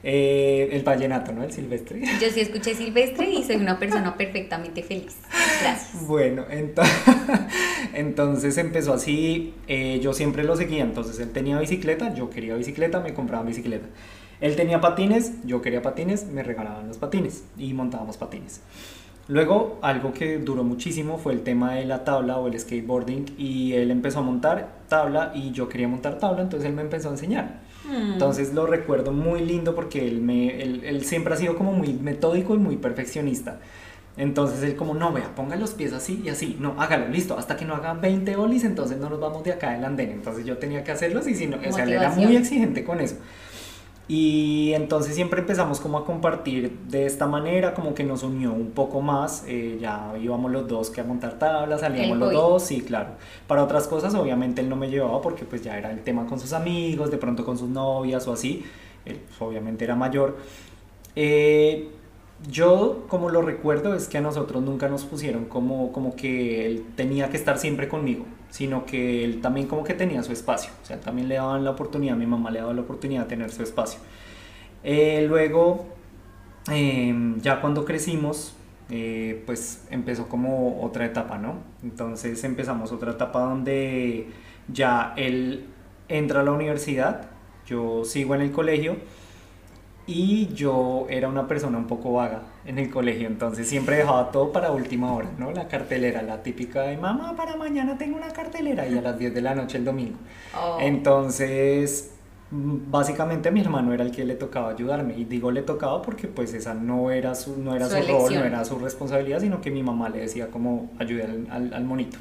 [0.02, 1.44] Eh, el vallenato, ¿no?
[1.44, 2.02] El silvestre.
[2.22, 5.18] Yo sí escuché silvestre y soy una persona perfectamente feliz.
[5.62, 6.08] Gracias.
[6.08, 6.46] Bueno,
[7.94, 9.54] entonces empezó así.
[9.68, 10.84] Eh, yo siempre lo seguía.
[10.84, 13.88] Entonces él tenía bicicleta, yo quería bicicleta, me compraba bicicleta.
[14.40, 18.62] Él tenía patines, yo quería patines, me regalaban los patines y montábamos patines.
[19.28, 23.74] Luego, algo que duró muchísimo fue el tema de la tabla o el skateboarding y
[23.74, 27.12] él empezó a montar tabla y yo quería montar tabla, entonces él me empezó a
[27.12, 27.60] enseñar.
[27.90, 28.14] Hmm.
[28.14, 32.54] Entonces lo recuerdo muy lindo porque él, me, él, siempre ha sido como muy metódico
[32.54, 33.60] y muy perfeccionista.
[34.18, 37.56] Entonces él como, no, vea, ponga los pies así y así, no, hágalo, listo, hasta
[37.56, 40.12] que no haga 20 olis, entonces no nos vamos de acá del andén.
[40.12, 43.00] Entonces yo tenía que hacerlos y si no, o sea, él era muy exigente con
[43.00, 43.16] eso.
[44.12, 48.72] Y entonces siempre empezamos como a compartir de esta manera, como que nos unió un
[48.72, 52.82] poco más, eh, ya íbamos los dos que a montar tablas, salíamos los dos, sí,
[52.82, 53.12] claro.
[53.46, 56.40] Para otras cosas obviamente él no me llevaba porque pues ya era el tema con
[56.40, 58.66] sus amigos, de pronto con sus novias o así,
[59.06, 60.38] él pues, obviamente era mayor.
[61.16, 61.90] Eh,
[62.50, 66.84] yo, como lo recuerdo, es que a nosotros nunca nos pusieron como, como que él
[66.96, 70.72] tenía que estar siempre conmigo, sino que él también como que tenía su espacio.
[70.82, 73.52] O sea, también le daban la oportunidad, mi mamá le daba la oportunidad de tener
[73.52, 74.00] su espacio.
[74.84, 75.88] Eh, luego,
[76.68, 78.56] em, ya cuando crecimos,
[78.90, 81.56] eh, pues empezó como otra etapa, ¿no?
[81.84, 84.28] Entonces empezamos otra etapa donde
[84.68, 85.66] ya él
[86.08, 87.30] entra a la universidad,
[87.68, 88.98] yo sigo en el colegio
[90.08, 94.52] y yo era una persona un poco vaga en el colegio, entonces siempre dejaba todo
[94.52, 95.52] para última hora, ¿no?
[95.52, 99.34] La cartelera, la típica de mamá, para mañana tengo una cartelera y a las 10
[99.34, 100.18] de la noche el domingo.
[100.56, 100.78] Oh.
[100.80, 102.12] Entonces,
[102.52, 106.54] básicamente mi hermano era el que le tocaba ayudarme y digo le tocaba porque pues
[106.54, 109.84] esa no era su, no era su, rol, no era su responsabilidad, sino que mi
[109.84, 112.18] mamá le decía como ayude al, al monito.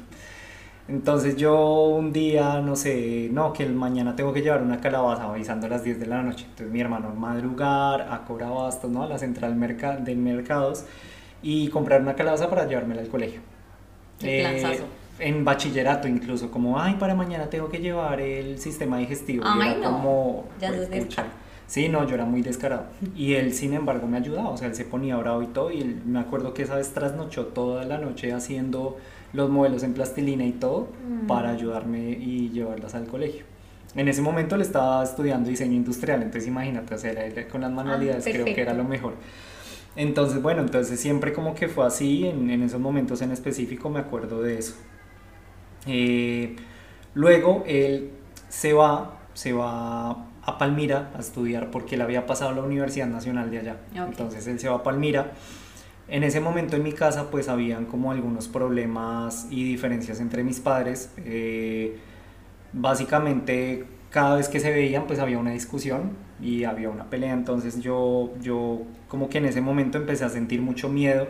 [0.89, 5.25] Entonces yo un día, no sé, no, que el mañana tengo que llevar una calabaza
[5.25, 6.45] avisando a las 10 de la noche.
[6.49, 9.03] Entonces mi hermano madrugar a Corabastos, ¿no?
[9.03, 9.59] A la central
[10.03, 10.85] de mercados
[11.43, 13.41] y comprar una calabaza para llevármela al colegio.
[14.21, 14.81] Eh,
[15.19, 19.43] en bachillerato incluso, como, ay, para mañana tengo que llevar el sistema digestivo.
[19.45, 21.07] Ay, y era como, ya pues,
[21.67, 22.85] Sí, no, yo era muy descarado.
[23.15, 25.71] Y él, sin embargo, me ayudaba, o sea, él se ponía bravo y todo.
[25.71, 28.97] Y me acuerdo que esa vez trasnochó toda la noche haciendo
[29.33, 31.27] los modelos en plastilina y todo mm.
[31.27, 33.45] para ayudarme y llevarlas al colegio.
[33.95, 37.13] En ese momento le estaba estudiando diseño industrial, entonces imagínate, o sea,
[37.47, 39.15] con las manualidades ah, creo que era lo mejor.
[39.95, 43.99] Entonces, bueno, entonces siempre como que fue así, en, en esos momentos en específico me
[43.99, 44.75] acuerdo de eso.
[45.87, 46.55] Eh,
[47.13, 48.11] luego él
[48.47, 53.07] se va, se va a Palmira a estudiar porque él había pasado a la Universidad
[53.07, 53.77] Nacional de allá.
[53.95, 55.31] Entonces él se va a Palmira
[56.09, 60.59] en ese momento en mi casa pues habían como algunos problemas y diferencias entre mis
[60.59, 61.11] padres.
[61.17, 61.97] Eh,
[62.73, 67.33] básicamente cada vez que se veían pues había una discusión y había una pelea.
[67.33, 71.27] Entonces yo, yo como que en ese momento empecé a sentir mucho miedo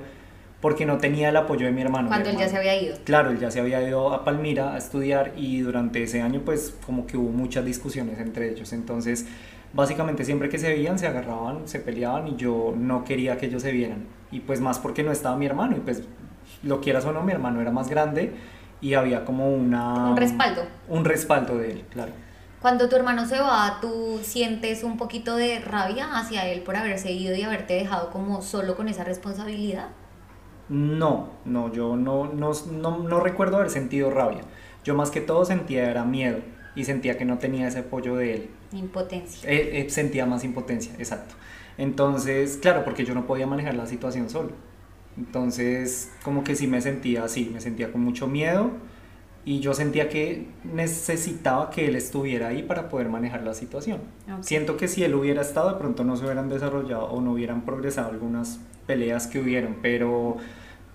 [0.62, 2.10] porque no tenía el apoyo de mi hermano.
[2.10, 2.98] Cuando él ya se había ido.
[3.06, 6.76] Claro, él ya se había ido a Palmira a estudiar y durante ese año pues
[6.86, 8.74] como que hubo muchas discusiones entre ellos.
[8.74, 9.26] Entonces
[9.74, 13.62] básicamente siempre que se veían se agarraban, se peleaban y yo no quería que ellos
[13.62, 14.06] se vieran.
[14.32, 16.04] Y pues más porque no estaba mi hermano y pues
[16.64, 18.34] lo quieras o no, mi hermano era más grande
[18.82, 20.12] y había como una...
[20.12, 20.64] Un respaldo.
[20.88, 22.12] Un respaldo de él, claro.
[22.62, 27.12] Cuando tu hermano se va, ¿tú sientes un poquito de rabia hacia él por haberse
[27.12, 29.88] ido y haberte dejado como solo con esa responsabilidad?
[30.68, 34.42] No, no, yo no, no, no, no recuerdo haber sentido rabia.
[34.84, 36.40] Yo más que todo sentía era miedo
[36.76, 38.50] y sentía que no tenía ese apoyo de él.
[38.72, 39.50] Impotencia.
[39.50, 41.36] Eh, eh, sentía más impotencia, exacto.
[41.78, 44.52] Entonces, claro, porque yo no podía manejar la situación solo.
[45.18, 48.72] Entonces, como que sí me sentía así, me sentía con mucho miedo
[49.46, 54.00] y yo sentía que necesitaba que él estuviera ahí para poder manejar la situación.
[54.42, 57.66] Siento que si él hubiera estado, de pronto no se hubieran desarrollado o no hubieran
[57.66, 60.38] progresado algunas peleas que hubieron, pero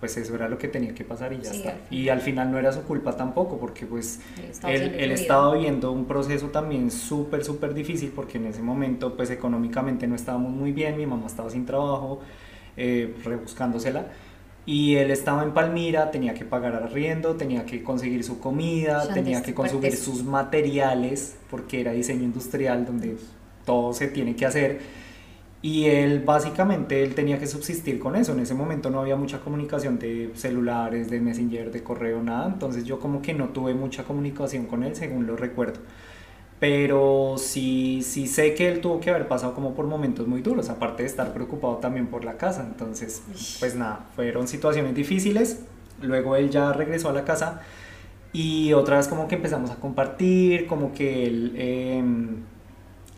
[0.05, 1.79] pues eso era lo que tenía que pasar y ya está.
[1.91, 4.21] Y al final no era su culpa tampoco, porque pues
[4.69, 10.07] él, estaba viviendo un proceso también súper, súper difícil, porque en ese momento pues económicamente
[10.07, 12.21] no estábamos muy bien, mi mamá estaba sin trabajo,
[12.77, 14.09] eh, rebuscándosela.
[14.67, 19.41] Y él estaba en Palmira, tenía que pagar arriendo, tenía que conseguir su comida, tenía
[19.41, 23.17] que conseguir sus materiales, porque era diseño industrial donde
[23.65, 24.81] todo se tiene que hacer
[25.65, 28.33] y él básicamente él tenía que subsistir con eso.
[28.33, 32.49] En ese momento no había mucha comunicación de celulares, de messenger, de correo, nada.
[32.49, 35.81] Entonces yo como que no tuve mucha comunicación con él, según lo recuerdo.
[36.61, 40.69] pero sí, sí sé que él tuvo que haber pasado como por momentos muy duros,
[40.71, 42.67] aparte de estar preocupado también por la casa.
[42.67, 43.23] Entonces,
[43.61, 45.65] pues nada, fueron situaciones difíciles.
[46.03, 47.63] Luego él ya regresó a la casa
[48.35, 52.45] y otra vez como que empezamos a compartir, como que él em,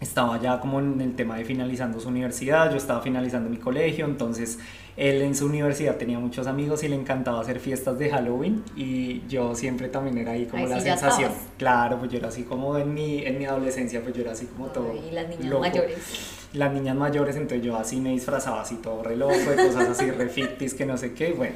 [0.01, 4.05] estaba ya como en el tema de finalizando su universidad, yo estaba finalizando mi colegio,
[4.05, 4.59] entonces
[4.97, 9.27] él en su universidad tenía muchos amigos y le encantaba hacer fiestas de Halloween y
[9.29, 11.33] yo siempre también era ahí como la sensación.
[11.59, 14.47] Claro, pues yo era así como en mi, en mi adolescencia, pues yo era así
[14.47, 14.95] como todo.
[14.95, 15.99] Y las niñas mayores.
[16.53, 20.11] Las niñas mayores, entonces yo así me disfrazaba así todo re loco, de cosas así
[20.11, 21.55] re que no sé qué, bueno.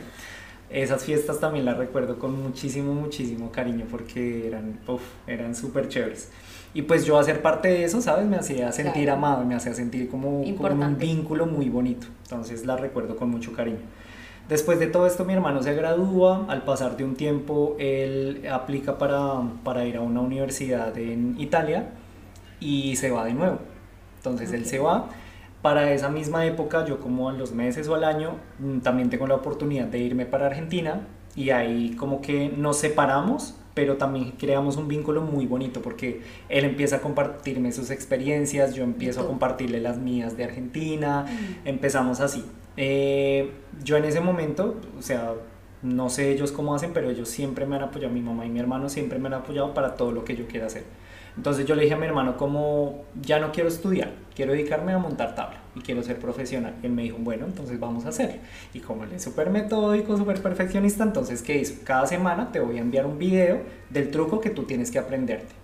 [0.71, 6.29] Esas fiestas también las recuerdo con muchísimo, muchísimo cariño porque eran, uf, eran súper chéveres.
[6.73, 8.27] Y pues yo hacer parte de eso, ¿sabes?
[8.27, 12.07] Me hacía sentir amado, me hacía sentir como, como, un vínculo muy bonito.
[12.25, 13.81] Entonces la recuerdo con mucho cariño.
[14.49, 18.99] Después de todo esto mi hermano se gradúa, al pasar de un tiempo él aplica
[18.99, 21.91] para, para ir a una universidad en Italia
[22.61, 23.59] y se va de nuevo.
[24.17, 25.09] Entonces él se va.
[25.63, 29.27] Para esa misma época, yo como a los meses o al año, mm, también tengo
[29.27, 31.07] la oportunidad de irme para Argentina
[31.37, 36.65] y ahí como que nos separamos, pero también creamos un vínculo muy bonito porque él
[36.65, 41.27] empieza a compartirme sus experiencias, yo empiezo a compartirle las mías de Argentina,
[41.65, 42.45] empezamos así.
[42.77, 43.51] Eh,
[43.85, 45.35] yo en ese momento, o sea,
[45.83, 48.61] no sé ellos cómo hacen, pero ellos siempre me han apoyado, mi mamá y mi
[48.61, 50.85] hermano siempre me han apoyado para todo lo que yo quiera hacer.
[51.37, 54.99] Entonces yo le dije a mi hermano como, ya no quiero estudiar, quiero dedicarme a
[54.99, 56.75] montar tabla y quiero ser profesional.
[56.83, 58.37] Y él me dijo, bueno, entonces vamos a hacerlo.
[58.75, 61.75] Y como él es súper metódico, súper perfeccionista, entonces ¿qué hizo?
[61.85, 63.61] Cada semana te voy a enviar un video
[63.91, 65.55] del truco que tú tienes que aprenderte.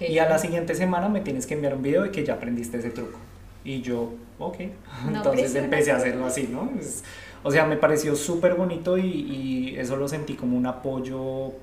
[0.00, 2.78] Y a la siguiente semana me tienes que enviar un video de que ya aprendiste
[2.78, 3.18] ese truco.
[3.64, 4.56] Y yo, ok.
[5.08, 6.70] entonces empecé a hacerlo así, ¿no?
[7.44, 11.20] o sea, me pareció súper bonito y, y eso lo sentí como un apoyo.
[11.20, 11.54] O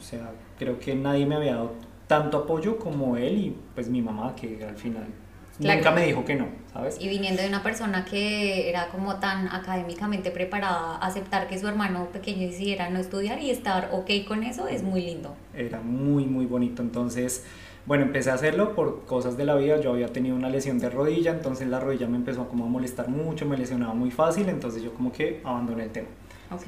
[0.00, 1.72] sea, creo que nadie me había dado
[2.06, 5.06] tanto apoyo como él y pues mi mamá, que al final
[5.58, 6.98] nunca me dijo que no, ¿sabes?
[7.00, 12.08] Y viniendo de una persona que era como tan académicamente preparada, aceptar que su hermano
[12.12, 15.34] pequeño decidiera no estudiar y estar ok con eso es muy lindo.
[15.54, 16.82] Era muy, muy bonito.
[16.82, 17.44] Entonces,
[17.86, 19.80] bueno, empecé a hacerlo por cosas de la vida.
[19.80, 23.08] Yo había tenido una lesión de rodilla, entonces la rodilla me empezó como a molestar
[23.08, 26.08] mucho, me lesionaba muy fácil, entonces yo como que abandoné el tema.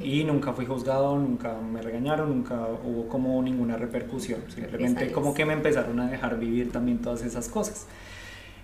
[0.03, 4.41] Y nunca fui juzgado, nunca me regañaron, nunca hubo como ninguna repercusión.
[4.49, 7.87] Simplemente como que me empezaron a dejar vivir también todas esas cosas.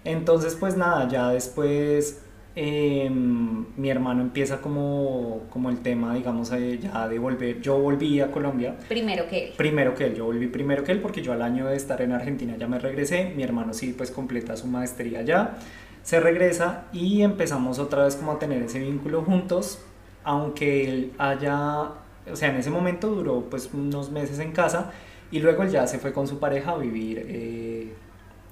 [0.04, 2.22] Entonces pues nada, ya después
[2.54, 7.60] em, mi hermano empieza como, como el tema, digamos, ya de volver.
[7.60, 8.76] Yo volví a Colombia.
[8.88, 9.52] Primero que él.
[9.56, 12.12] Primero que él, yo volví primero que él porque yo al año de estar en
[12.12, 13.32] Argentina ya me regresé.
[13.36, 15.58] Mi hermano sí, pues completa su maestría allá.
[16.02, 19.78] Se regresa y empezamos otra vez como a tener ese vínculo juntos
[20.24, 21.82] aunque él haya,
[22.30, 24.92] o sea, en ese momento duró pues unos meses en casa
[25.30, 27.92] y luego él ya se fue con su pareja a vivir, eh,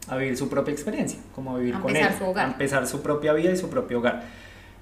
[0.09, 3.53] a vivir su propia experiencia, como a vivir con él, a empezar su propia vida
[3.53, 4.25] y su propio hogar.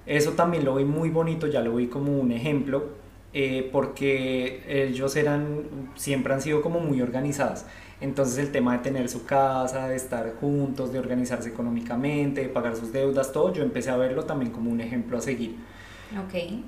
[0.06, 2.88] Eso también lo vi muy bonito, ya lo vi como un ejemplo,
[3.34, 7.64] eh, porque ellos eran, siempre han sido como muy organizados.
[8.00, 12.76] Entonces el tema de tener su casa, de estar juntos, de organizarse económicamente, de pagar
[12.76, 15.56] sus deudas, todo, yo empecé a verlo también como un ejemplo a seguir.
[16.24, 16.64] Ok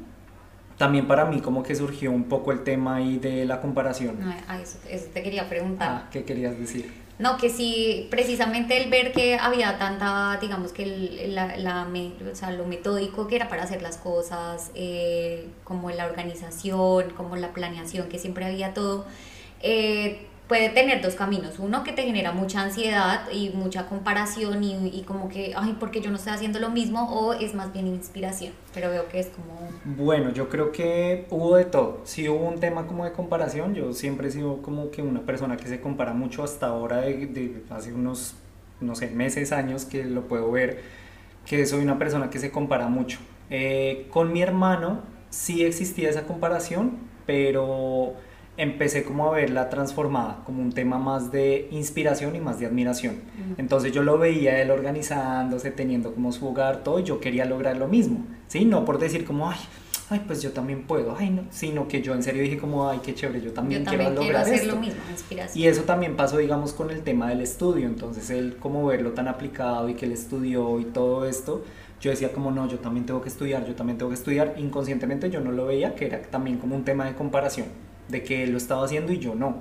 [0.81, 4.17] también para mí como que surgió un poco el tema ahí de la comparación.
[4.49, 4.79] Ah, eso,
[5.13, 5.91] te quería preguntar.
[5.91, 6.91] Ah, ¿qué querías decir?
[7.21, 11.87] No, que sí, precisamente el ver que había tanta, digamos que el, la, la,
[12.33, 17.37] o sea, lo metódico que era para hacer las cosas, eh, como la organización, como
[17.37, 19.05] la planeación, que siempre había todo,
[19.61, 21.61] eh, puede tener dos caminos.
[21.61, 26.01] Uno que te genera mucha ansiedad y mucha comparación y, y, como que, ay, porque
[26.01, 27.09] yo no estoy haciendo lo mismo?
[27.09, 28.53] O es más bien inspiración.
[28.75, 29.71] Pero veo que es como...
[29.85, 32.01] Bueno, yo creo que hubo de todo.
[32.03, 33.77] Si hubo un tema como de comparación.
[33.77, 37.27] Yo siempre he sido como que una persona que se compara mucho hasta ahora de,
[37.27, 38.35] de hace unos,
[38.81, 40.83] no sé, meses, años que lo puedo ver,
[41.47, 43.21] que soy una persona que se compara mucho.
[43.51, 48.17] Eh, con mi hermano sí existía esa comparación, pero
[48.61, 53.17] empecé como a verla transformada como un tema más de inspiración y más de admiración.
[53.57, 57.79] Entonces yo lo veía él organizándose, teniendo como su hogar, todo, y yo quería lograr
[57.79, 58.67] lo mismo, ¿sí?
[58.67, 59.59] No por decir como, ay,
[60.11, 63.01] ay, pues yo también puedo, ay, no, sino que yo en serio dije como, ay,
[63.03, 64.75] qué chévere, yo también, quiero lograr hacer esto.
[64.75, 65.59] lo mismo, inspiración.
[65.59, 69.27] Y eso también pasó, digamos, con el tema del estudio, entonces él como verlo tan
[69.27, 71.65] aplicado y que él estudió y todo esto,
[71.99, 75.31] yo decía como no, yo también tengo que estudiar, yo también tengo que estudiar, inconscientemente
[75.31, 77.67] yo no lo veía, que era también como un tema de comparación
[78.11, 79.59] de que lo estaba haciendo y yo no.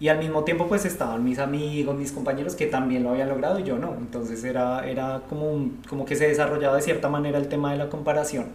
[0.00, 3.58] Y al mismo tiempo pues estaban mis amigos, mis compañeros que también lo habían logrado
[3.58, 3.94] y yo no.
[3.98, 7.90] Entonces era, era como, como que se desarrollaba de cierta manera el tema de la
[7.90, 8.46] comparación.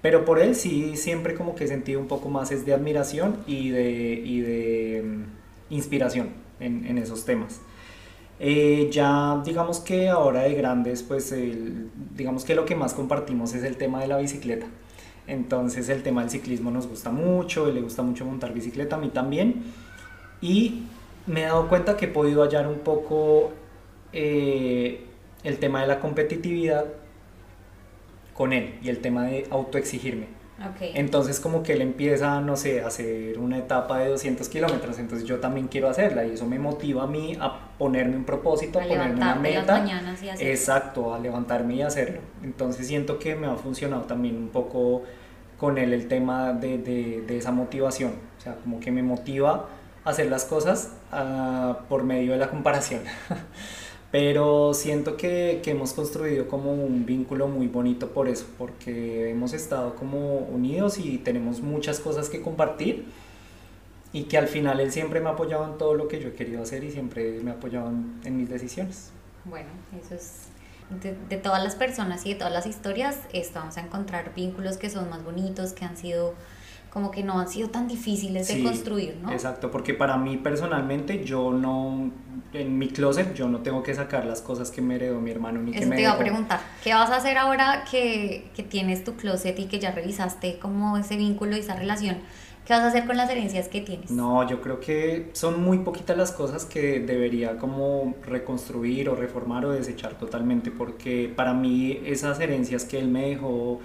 [0.00, 3.70] Pero por él sí siempre como que sentí un poco más es de admiración y
[3.70, 3.90] de,
[4.24, 6.30] y de mm, inspiración
[6.60, 7.60] en, en, esos temas.
[8.38, 11.34] Eh, ya digamos que ahora de grandes, pues
[12.14, 14.66] digamos que lo que más compartimos es el tema de la bicicleta.
[15.26, 19.08] Entonces el tema del ciclismo nos gusta mucho, le gusta mucho montar bicicleta, a mí
[19.08, 19.64] también.
[20.40, 20.82] Y
[21.26, 23.52] me he dado cuenta que he podido hallar un poco
[24.12, 25.04] eh,
[25.42, 26.86] el tema de la competitividad
[28.34, 30.26] con él y el tema de autoexigirme.
[30.80, 35.28] Entonces como que él empieza, no sé, a hacer una etapa de 200 kilómetros, entonces
[35.28, 38.82] yo también quiero hacerla y eso me motiva a mí a ponerme un propósito, a,
[38.82, 39.84] ponerme una meta.
[40.38, 42.20] exacto, a levantarme y hacerlo.
[42.42, 45.02] Entonces siento que me ha funcionado también un poco
[45.58, 49.68] con él el tema de, de, esa motivación, o sea, como que me motiva
[50.04, 53.02] a hacer las cosas ah, por medio de la comparación.
[54.12, 59.52] Pero siento que, que, hemos construido como un vínculo muy bonito por eso, porque hemos
[59.52, 63.06] estado como unidos y tenemos muchas cosas que compartir
[64.16, 66.32] y que al final él siempre me ha apoyado en todo lo que yo he
[66.32, 69.10] querido hacer y siempre me ha apoyado en, mis decisiones.
[69.44, 69.68] Bueno,
[70.02, 70.46] eso es
[71.02, 74.78] de, de, todas las personas y de todas las historias, esto, vamos a encontrar vínculos
[74.78, 76.34] que son más bonitos, que han sido
[76.96, 79.30] como que no han sido tan difíciles de construir, ¿no?
[79.30, 82.10] Exacto, porque para mí personalmente yo no,
[82.54, 85.60] en mi closet yo no tengo que sacar las cosas que me heredó mi hermano
[85.60, 88.62] ni Eso que me te iba a preguntar, ¿qué vas a hacer ahora que, que,
[88.62, 92.16] tienes tu closet y que ya revisaste como ese vínculo y esa relación?
[92.66, 94.10] ¿Qué vas a hacer con las herencias que tienes?
[94.10, 99.64] No, yo creo que son muy poquitas las cosas que debería como reconstruir o reformar
[99.66, 103.78] o desechar totalmente, porque para mí esas herencias que él me dejó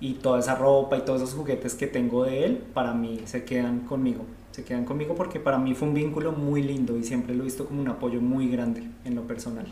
[0.00, 3.44] y toda esa ropa y todos esos juguetes que tengo de él, para mí se
[3.44, 4.24] quedan conmigo.
[4.50, 7.44] Se quedan conmigo porque para mí fue un vínculo muy lindo y siempre lo he
[7.44, 9.66] visto como un apoyo muy grande en lo personal.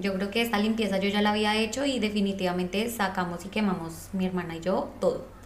[0.00, 4.08] Yo creo que esta limpieza yo ya la había hecho y definitivamente sacamos y quemamos
[4.12, 5.37] mi hermana y yo todo.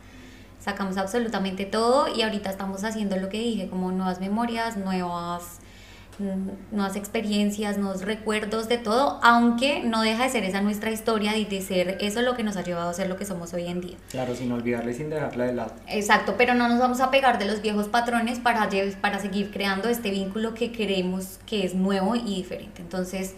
[0.62, 5.60] Sacamos absolutamente todo y ahorita estamos haciendo lo que dije, como nuevas memorias, nuevas
[6.18, 11.38] Mm, nuevas experiencias, nuevos recuerdos de todo, aunque no deja de ser esa nuestra historia
[11.38, 13.66] y de ser eso lo que nos ha llevado a ser lo que somos hoy
[13.66, 13.96] en día.
[14.10, 15.72] Claro, sin olvidarle, sin dejarla de lado.
[15.88, 18.68] Exacto, pero no nos vamos a pegar de los viejos patrones para,
[19.00, 22.82] para seguir creando este vínculo que queremos que es nuevo y diferente.
[22.82, 23.34] Entonces,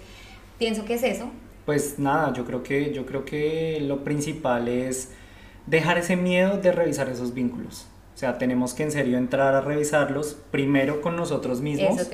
[0.58, 1.30] pienso que es eso.
[1.64, 5.10] Pues nada, yo creo que, yo creo que lo principal es
[5.66, 7.86] dejar ese miedo de revisar esos vínculos.
[8.14, 12.08] O sea, tenemos que en serio entrar a revisarlos, primero con nosotros mismos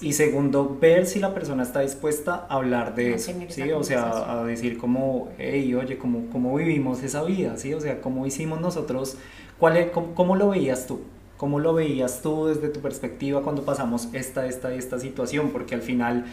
[0.00, 3.70] y segundo, ver si la persona está dispuesta a hablar de eso, ¿sí?
[3.70, 7.56] O sea, a decir como, hey, oye, ¿cómo, ¿cómo vivimos esa vida?
[7.58, 7.72] ¿sí?
[7.74, 9.18] O sea, ¿cómo hicimos nosotros?
[9.56, 11.02] ¿Cuál es, cómo, lo veías tú?
[11.36, 15.50] ¿Cómo lo veías tú desde tu perspectiva cuando pasamos esta, esta y esta situación?
[15.50, 16.24] Porque al final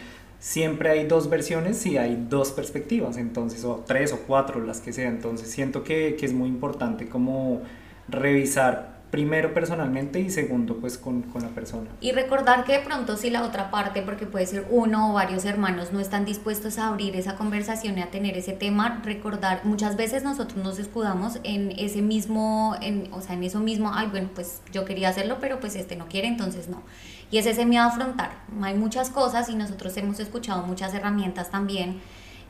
[0.44, 4.92] siempre hay dos versiones y hay dos perspectivas, entonces, o tres o cuatro, las que
[4.92, 5.08] sea.
[5.08, 7.62] Entonces siento que, que es muy importante como
[8.08, 11.88] revisar primero personalmente y segundo pues con, con, la persona.
[12.00, 15.46] Y recordar que de pronto si la otra parte, porque puede ser uno o varios
[15.46, 19.96] hermanos, no están dispuestos a abrir esa conversación y a tener ese tema, recordar, muchas
[19.96, 24.28] veces nosotros nos escudamos en ese mismo, en, o sea, en eso mismo, ay, bueno,
[24.34, 26.82] pues yo quería hacerlo, pero pues este no quiere, entonces no.
[27.30, 28.30] Y es ese miedo a afrontar.
[28.62, 32.00] Hay muchas cosas y nosotros hemos escuchado muchas herramientas también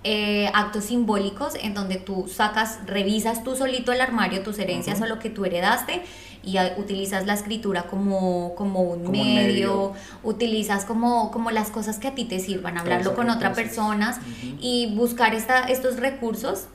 [0.07, 5.07] eh, actos simbólicos en donde tú sacas, revisas tú solito el armario, tus herencias o
[5.07, 6.03] lo que tú heredaste
[6.43, 12.15] y utilizas la escritura como, como un medio, utilizas como, como las cosas que a
[12.15, 14.21] ti te sirvan, hablarlo con otras personas
[14.61, 16.67] y buscar esta, estos recursos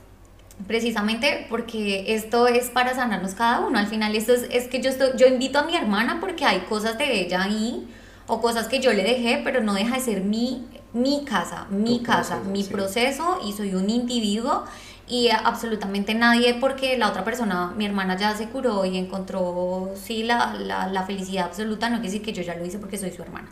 [0.66, 3.78] precisamente porque esto es para sanarnos cada uno.
[3.78, 6.60] Al final esto es, es que yo, estoy, yo invito a mi hermana porque hay
[6.60, 7.88] cosas de ella ahí
[8.26, 12.02] o cosas que yo le dejé, pero no deja de ser mi mi casa, mi
[12.02, 14.64] casa, mi proceso y soy un individuo
[15.08, 20.22] y absolutamente nadie porque la otra persona, mi hermana ya se curó y encontró sí
[20.22, 23.22] la, la, felicidad absoluta, no quiere decir que yo ya lo hice porque soy su
[23.22, 23.48] hermana.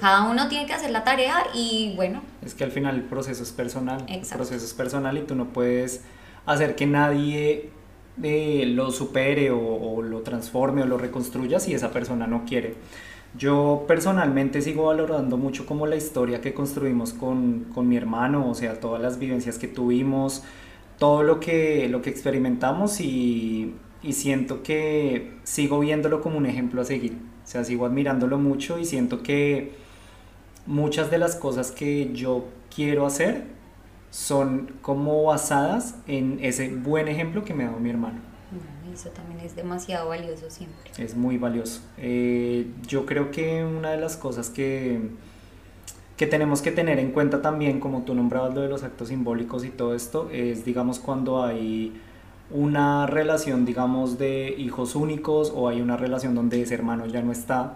[0.00, 2.22] Cada uno tiene que hacer la tarea y bueno.
[2.44, 5.46] Es que al final el proceso es personal, el proceso es personal y tú no
[5.46, 6.02] puedes
[6.46, 7.70] hacer que nadie
[8.22, 12.74] eh, lo supere o, o lo transforme o lo reconstruya si esa persona no quiere.
[13.36, 18.54] Yo personalmente sigo valorando mucho como la historia que construimos con, con, mi hermano, o
[18.54, 20.42] sea, todas las vivencias que tuvimos,
[20.98, 26.80] todo lo que, lo que experimentamos y, y siento que sigo viéndolo como un ejemplo
[26.80, 27.18] a seguir.
[27.44, 29.72] O sea, sigo admirándolo mucho y siento que
[30.66, 33.55] muchas de las cosas que yo quiero hacer
[34.10, 38.36] son como basadas en ese buen ejemplo que me ha dado mi hermano
[38.96, 40.90] eso también es demasiado valioso siempre.
[40.98, 41.80] Es muy valioso.
[41.98, 45.10] Eh, yo creo que una de las cosas que,
[46.16, 49.64] que tenemos que tener en cuenta también, como tú nombrabas lo de los actos simbólicos
[49.64, 52.00] y todo esto, es digamos cuando hay
[52.48, 57.32] una relación digamos de hijos únicos o hay una relación donde ese hermano ya no
[57.32, 57.74] está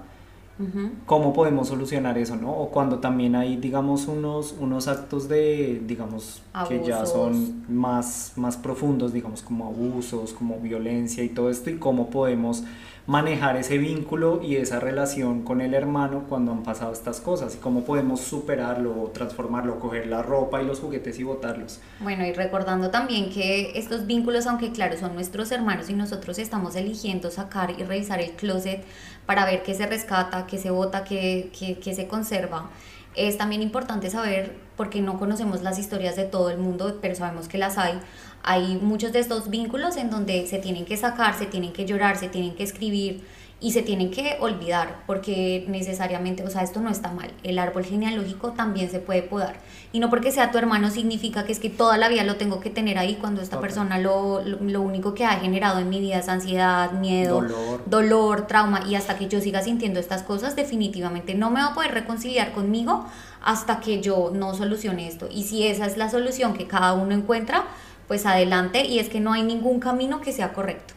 [1.06, 2.52] ¿Cómo podemos solucionar eso, no?
[2.52, 8.56] O cuando también hay, digamos, unos, unos actos de, digamos, que ya son más, más
[8.56, 12.64] profundos, digamos, como abusos, como violencia y todo esto, y cómo podemos
[13.06, 17.58] manejar ese vínculo y esa relación con el hermano cuando han pasado estas cosas y
[17.58, 21.80] cómo podemos superarlo transformarlo, coger la ropa y los juguetes y botarlos.
[22.00, 26.76] Bueno, y recordando también que estos vínculos, aunque claro, son nuestros hermanos y nosotros estamos
[26.76, 28.84] eligiendo sacar y revisar el closet
[29.26, 32.70] para ver qué se rescata, qué se bota, qué, qué, qué se conserva.
[33.14, 37.48] Es también importante saber, porque no conocemos las historias de todo el mundo, pero sabemos
[37.48, 37.98] que las hay,
[38.42, 42.16] hay muchos de estos vínculos en donde se tienen que sacar, se tienen que llorar,
[42.16, 43.24] se tienen que escribir
[43.62, 47.30] y se tienen que olvidar porque necesariamente, o sea, esto no está mal.
[47.42, 49.56] El árbol genealógico también se puede podar.
[49.92, 52.60] Y no porque sea tu hermano significa que es que toda la vida lo tengo
[52.60, 56.18] que tener ahí cuando esta persona lo, lo, único que ha generado en mi vida
[56.18, 57.82] es ansiedad, miedo, dolor.
[57.84, 58.84] dolor, trauma.
[58.88, 62.52] Y hasta que yo siga sintiendo estas cosas, definitivamente no me va a poder reconciliar
[62.52, 63.04] conmigo
[63.42, 65.28] hasta que yo no solucione esto.
[65.30, 67.64] Y si esa es la solución que cada uno encuentra,
[68.08, 70.94] pues adelante y es que no hay ningún camino que sea correcto.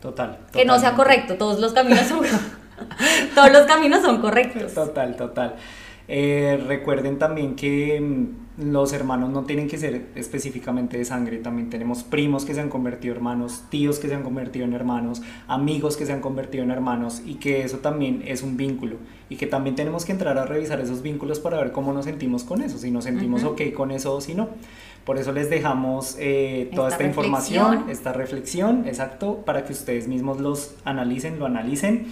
[0.00, 0.38] Total.
[0.52, 2.20] Que no sea correcto, todos los caminos son
[3.34, 4.74] todos los caminos son correctos.
[4.74, 5.54] Total, total.
[6.08, 11.68] Eh, recuerden también que mm, los hermanos no tienen que ser específicamente de sangre, también
[11.68, 15.22] tenemos primos que se han convertido en hermanos, tíos que se han convertido en hermanos,
[15.48, 18.96] amigos que se han convertido en hermanos y que eso también es un vínculo.
[19.28, 22.44] Y que también tenemos que entrar a revisar esos vínculos para ver cómo nos sentimos
[22.44, 24.48] con eso, si nos sentimos ok con eso o si no.
[25.04, 30.40] Por eso les dejamos eh, toda esta, información, esta reflexión, exacto, para que ustedes mismos
[30.40, 32.06] los analicen, lo analicen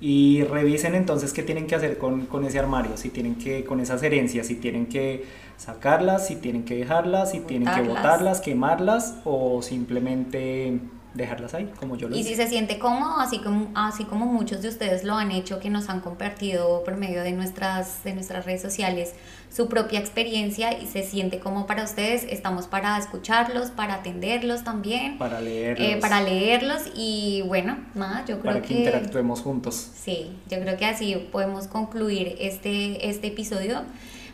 [0.00, 3.80] y revisen entonces qué tienen que hacer con, con, ese armario, si tienen que, con
[3.80, 5.24] esas herencias, si tienen que
[5.58, 10.78] sacarlas, si tienen que dejarlas, si tienen que botarlas, quemarlas o simplemente
[11.14, 14.62] dejarlas ahí, como yo lo Y si se siente cómodo, así como, así como muchos
[14.62, 18.44] de ustedes lo han hecho, que nos han compartido por medio de nuestras, de nuestras
[18.44, 19.14] redes sociales
[19.50, 25.18] su propia experiencia y se siente como para ustedes, estamos para escucharlos, para atenderlos también.
[25.18, 25.88] Para leerlos.
[25.88, 28.60] Eh, para leerlos y bueno, nada, yo creo que...
[28.60, 29.90] Para que interactuemos juntos.
[29.94, 33.82] Sí, yo creo que así podemos concluir este, este episodio.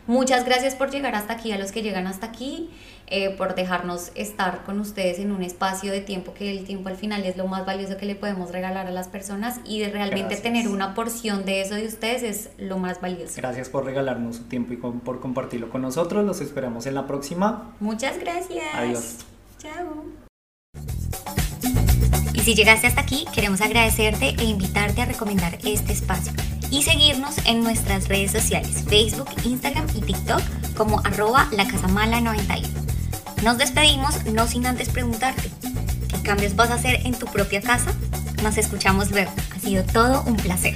[0.06, 2.70] Muchas gracias por llegar hasta aquí, a los que llegan hasta aquí,
[3.08, 6.96] eh, por dejarnos estar con ustedes en un espacio de tiempo, que el tiempo al
[6.96, 10.36] final es lo más valioso que le podemos regalar a las personas y de realmente
[10.36, 13.34] tener una porción de eso de ustedes es lo más valioso.
[13.36, 16.24] Gracias por regalarnos su tiempo y por compartirlo con nosotros.
[16.24, 17.74] Los esperamos en la próxima.
[17.80, 18.64] Muchas gracias.
[18.74, 19.18] Adiós.
[19.58, 20.04] Chao.
[22.34, 26.32] Y si llegaste hasta aquí, queremos agradecerte e invitarte a recomendar este espacio
[26.70, 30.42] y seguirnos en nuestras redes sociales, Facebook, Instagram y TikTok
[30.76, 32.85] como arroba lacasamala91.
[33.42, 35.50] Nos despedimos no sin antes preguntarte,
[36.08, 37.92] ¿qué cambios vas a hacer en tu propia casa?
[38.42, 39.32] Nos escuchamos luego.
[39.54, 40.74] Ha sido todo un placer.